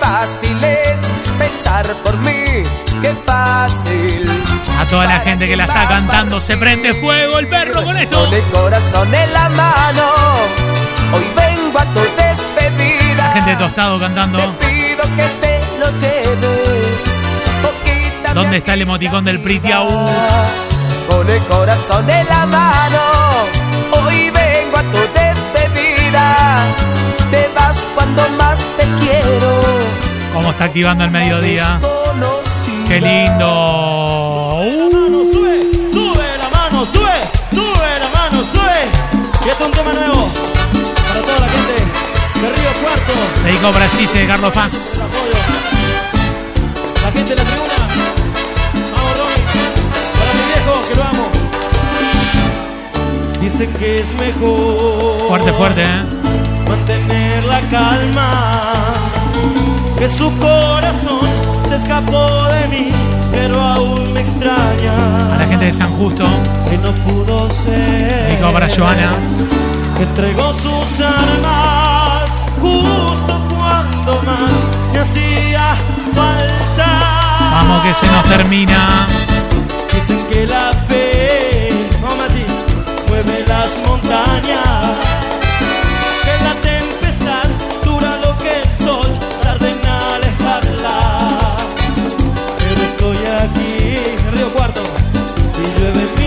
Fácil 0.01 0.63
es 0.63 1.03
pensar 1.39 1.87
por 2.03 2.17
mí, 2.19 2.63
qué 3.01 3.15
fácil. 3.25 4.31
A 4.79 4.85
toda 4.87 5.07
la 5.07 5.21
gente 5.21 5.47
que 5.47 5.57
la 5.57 5.65
está 5.65 5.89
cantando, 5.89 6.41
se 6.41 6.57
prende 6.57 6.95
fuego 6.95 7.39
el 7.39 7.49
perro 7.49 7.85
con 7.85 7.97
esto. 7.97 8.25
Con 8.25 8.35
el 8.35 8.43
corazón 8.45 9.15
en 9.15 9.33
la 9.33 9.49
mano, 9.51 10.07
hoy 11.13 11.25
vengo 11.37 11.79
a 11.79 11.85
tu 11.87 12.01
despedida. 12.01 13.17
La 13.17 13.33
gente 13.33 13.51
de 13.51 13.57
tostado 13.57 13.99
cantando. 13.99 14.39
Pido 14.59 15.03
que 15.17 15.29
te 15.41 15.61
lo 15.79 15.91
lleves. 15.99 17.15
¿Dónde 18.35 18.57
está 18.57 18.75
el 18.75 18.83
emoticón 18.83 19.25
del 19.25 19.41
Pretty 19.41 19.71
Au? 19.71 19.89
Con 21.09 21.31
el 21.31 21.41
corazón 21.43 22.11
en 22.11 22.27
la 22.27 22.47
mano, 22.47 22.99
hoy 23.93 24.31
vengo 24.31 24.77
a 24.77 24.83
tu 24.83 24.99
despedida. 25.15 26.67
Te 27.31 27.49
vas 27.55 27.87
cuando 27.95 28.29
más 28.31 28.59
te 28.77 28.85
quiero. 28.99 29.54
¿Cómo 30.35 30.51
está 30.51 30.65
activando 30.65 31.05
el 31.05 31.11
mediodía? 31.11 31.79
¡Qué 32.89 33.01
lindo! 33.01 34.61
Uh, 34.61 35.33
Sube, 35.33 35.61
sube 35.93 36.39
la 36.39 36.49
mano, 36.51 36.85
sube, 36.85 37.21
sube 37.53 37.99
la 38.01 38.09
mano, 38.09 38.43
sube. 38.45 38.83
Y 39.45 39.49
este 39.49 39.63
es 39.63 39.67
un 39.69 39.73
tema 39.73 39.93
nuevo 39.93 40.29
para 41.09 41.21
toda 41.23 41.41
la 41.41 41.49
gente 41.49 41.75
de 41.75 42.49
Río 42.53 42.73
Cuarto. 42.83 43.13
dedicado 43.45 43.73
para 43.73 43.89
Gise 43.89 44.27
Carlos 44.27 44.53
Paz. 44.53 45.13
La 47.05 47.13
gente 47.13 47.31
de 47.31 47.37
la 47.37 47.45
tribuna. 47.45 47.89
Vamos, 48.95 49.19
Ronnie. 49.19 49.45
Para 50.19 50.33
mi 50.35 50.43
viejo, 50.51 50.73
que 50.89 50.95
lo 50.95 51.05
amo. 51.05 51.25
Dicen 53.41 53.73
que 53.75 54.01
es 54.01 54.13
mejor. 54.15 55.29
Fuerte, 55.29 55.53
fuerte, 55.53 55.83
¿eh? 55.83 56.03
Mantener 56.69 57.45
la 57.45 57.61
calma. 57.71 58.31
Que 59.97 60.09
su 60.09 60.31
corazón 60.39 61.29
se 61.69 61.77
escapó 61.77 62.45
de 62.49 62.69
mí, 62.69 62.89
pero 63.33 63.61
aún 63.61 64.13
me 64.13 64.21
extraña. 64.21 64.97
A 65.35 65.39
la 65.39 65.47
gente 65.47 65.67
de 65.67 65.73
San 65.73 65.91
Justo. 65.97 66.27
Que 66.69 66.77
no 66.79 66.93
pudo 67.07 67.49
ser. 67.51 68.29
Dedicado 68.29 68.53
para 68.53 68.69
Joana. 68.69 69.13
Que 69.97 70.03
entregó 70.03 70.53
sus 70.53 71.01
armas 71.01 72.25
justo 72.61 73.41
cuando 73.55 74.23
más 74.23 74.53
me 74.93 74.99
hacía 75.01 75.77
falta. 76.15 76.87
Vamos 77.53 77.83
que 77.85 77.95
se 77.95 78.07
nos 78.07 78.25
termina. 78.25 79.07
Dicen 79.93 80.19
que 80.31 80.47
la 80.47 80.73
fe, 80.89 81.69
Mati, 82.03 82.45
mueve 83.09 83.45
las 83.47 83.83
montañas. 83.87 84.99
Y 95.85 95.93
llueve 95.93 96.24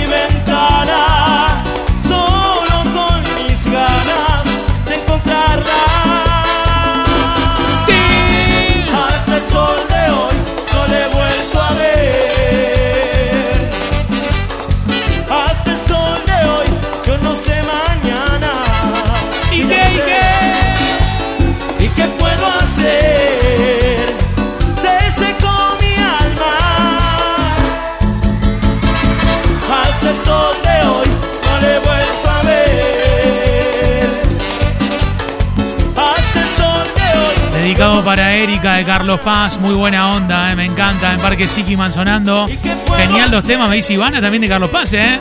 Dedicado 37.77 38.03
para 38.03 38.33
Erika 38.33 38.73
de 38.77 38.85
Carlos 38.85 39.19
Paz. 39.19 39.59
Muy 39.59 39.75
buena 39.75 40.15
onda, 40.15 40.51
¿eh? 40.51 40.55
me 40.55 40.65
encanta. 40.65 41.13
En 41.13 41.19
Parque 41.19 41.47
Sikiman 41.47 41.93
sonando. 41.93 42.47
Genial 42.47 43.29
los 43.29 43.45
temas, 43.45 43.69
me 43.69 43.75
dice 43.75 43.93
Ivana 43.93 44.19
también 44.19 44.41
de 44.41 44.47
Carlos 44.47 44.71
Paz, 44.71 44.93
¿eh? 44.93 45.19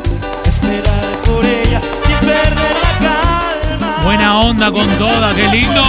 Por 1.26 1.44
ella 1.44 1.82
sin 2.06 2.16
perder 2.16 2.74
la. 3.02 4.00
Buena 4.02 4.38
onda 4.38 4.70
con 4.70 4.88
toda, 4.96 5.34
qué 5.34 5.46
lindo. 5.48 5.82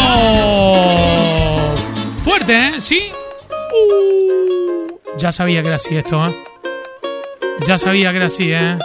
Fuerte, 2.26 2.68
¿eh? 2.68 2.82
¿Sí? 2.82 3.14
Uh, 3.50 4.92
ya 5.18 5.32
sabía 5.32 5.62
que 5.62 5.68
era 5.68 5.78
así 5.78 5.96
esto, 5.96 6.28
¿eh? 6.28 6.36
Ya 7.66 7.78
sabía 7.78 8.12
que 8.12 8.18
era 8.18 8.26
así, 8.26 8.52
¿eh? 8.52 8.78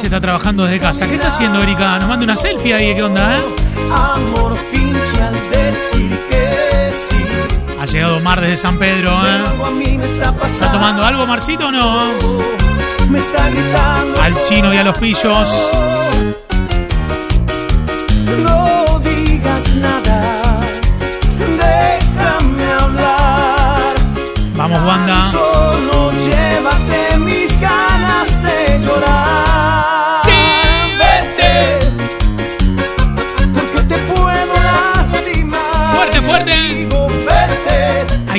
Se 0.00 0.06
está 0.06 0.18
trabajando 0.18 0.64
desde 0.64 0.80
casa. 0.80 1.06
¿Qué 1.06 1.16
está 1.16 1.28
haciendo 1.28 1.62
Erika? 1.62 1.98
Nos 1.98 2.08
manda 2.08 2.24
una 2.24 2.34
selfie 2.34 2.72
ahí, 2.72 2.94
¿qué 2.94 3.02
onda, 3.02 3.36
eh? 3.36 3.42
Amor 3.92 4.56
finge 4.72 5.22
al 5.22 5.34
decir 5.50 6.18
que 6.30 6.90
sí. 7.06 7.92
llegado 7.92 8.18
Mar 8.20 8.40
desde 8.40 8.56
San 8.56 8.78
Pedro, 8.78 9.10
¿eh? 9.26 9.44
Está 10.02 10.32
pasando. 10.32 10.46
¿Está 10.46 10.72
tomando 10.72 11.04
algo, 11.04 11.26
Marcito, 11.26 11.66
o 11.66 11.70
no? 11.70 12.12
Me 13.10 13.18
está 13.18 13.50
gritando. 13.50 14.22
Al 14.22 14.42
chino 14.44 14.72
y 14.72 14.78
a 14.78 14.84
los 14.84 14.96
pillos. 14.96 15.70
No 18.42 19.00
digas 19.00 19.74
nada. 19.74 20.60
Déjame 21.58 22.72
hablar. 22.72 23.94
Vamos, 24.56 24.82
Wanda. 24.82 25.39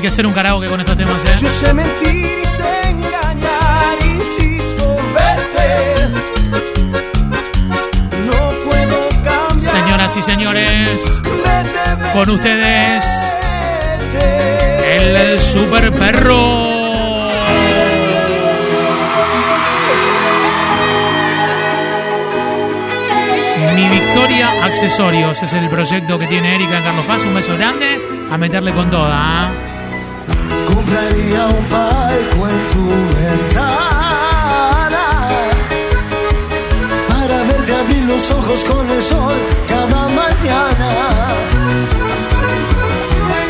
Hay 0.02 0.06
que 0.06 0.08
hacer 0.08 0.26
un 0.26 0.34
karaoke 0.34 0.68
con 0.68 0.80
estos 0.80 0.98
temas, 0.98 1.24
¿eh? 1.26 1.36
Yo 1.40 1.48
sé 1.48 1.72
mentir 1.76 2.40
y 2.42 2.46
sé 2.48 2.90
engañar. 2.90 4.04
Insisto, 4.04 4.98
vete. 5.14 6.08
No 8.26 8.50
puedo 8.68 9.10
cambiar. 9.24 9.62
Señoras 9.62 10.18
y 10.18 10.24
señores, 10.24 11.22
Vete, 11.24 12.14
con 12.14 12.32
ustedes, 12.32 13.06
vete. 14.12 14.96
el 15.34 15.40
super 15.40 15.92
perro. 15.92 16.72
Mi 23.76 23.88
Victoria 23.88 24.64
Accesorios 24.66 25.42
es 25.44 25.54
el 25.54 25.70
proyecto 25.70 26.18
que 26.20 26.28
tiene 26.28 26.56
Erika 26.56 26.78
en 26.80 26.84
Carlos 26.84 27.06
Paz. 27.06 27.24
Un 27.26 27.36
beso 27.36 27.56
grande. 27.56 28.00
A 28.32 28.38
meterle 28.38 28.72
con 28.74 28.90
toda. 28.90 29.12
¿ah? 29.14 29.52
Compraría 30.92 31.44
un 31.48 31.64
palco 31.70 32.42
en 32.50 32.62
tu 32.74 32.86
ventana 33.16 35.06
para 37.08 37.36
verte 37.44 37.72
abrir 37.74 38.04
los 38.04 38.30
ojos 38.32 38.62
con 38.66 38.90
el 38.90 39.02
sol 39.02 39.38
cada 39.70 40.10
mañana. 40.10 40.90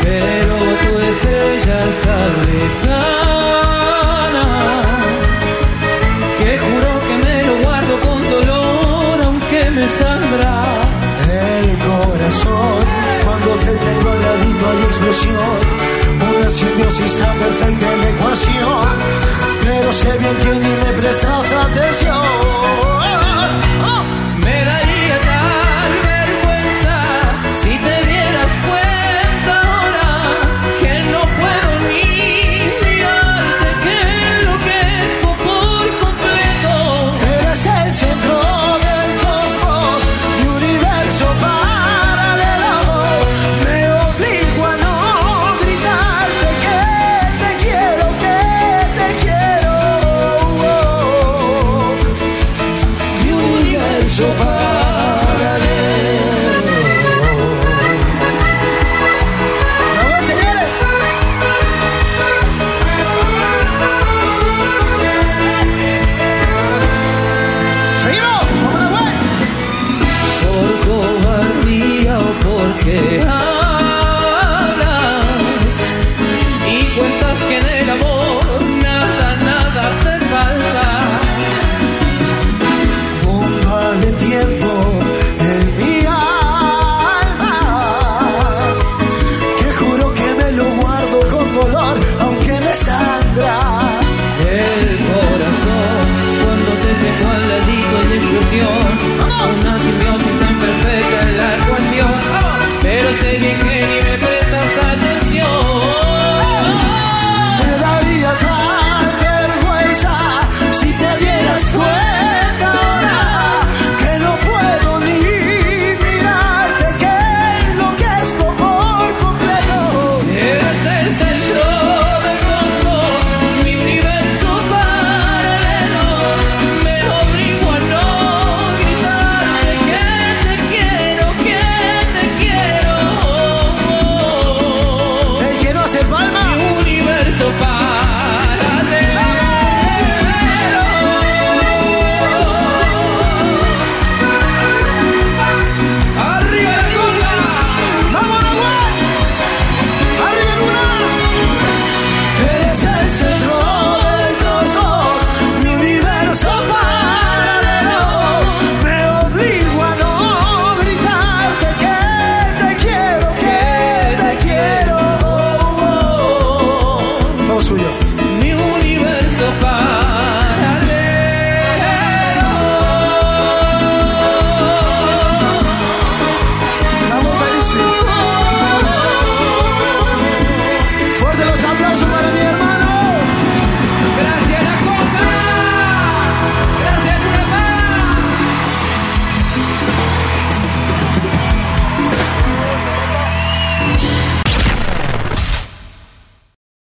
Pero 0.04 0.54
tu 0.82 0.98
estrella 1.10 1.78
está 1.92 2.16
lejana 2.46 4.46
Que 6.38 6.50
juro 6.58 6.90
que 7.06 7.14
me 7.24 7.36
lo 7.42 7.54
guardo 7.64 7.94
con 8.06 8.20
dolor 8.30 9.16
aunque 9.24 9.60
me 9.70 9.86
sangra 9.88 10.54
El 11.28 11.68
corazón, 11.90 12.84
cuando 13.24 13.50
te 13.64 13.72
tengo 13.86 14.10
cuando 14.62 14.78
hay 14.78 14.84
explosión. 14.84 15.36
Una 16.36 16.50
simbiosis 16.50 17.16
tan 17.16 17.38
perfecta 17.38 17.92
en 17.92 18.00
la 18.00 18.10
ecuación, 18.10 18.88
pero 19.62 19.92
sé 19.92 20.18
bien 20.18 20.36
que 20.36 20.50
ni 20.60 20.76
me 20.76 20.92
prestas 21.00 21.52
atención. 21.52 22.16
Oh. 22.16 24.11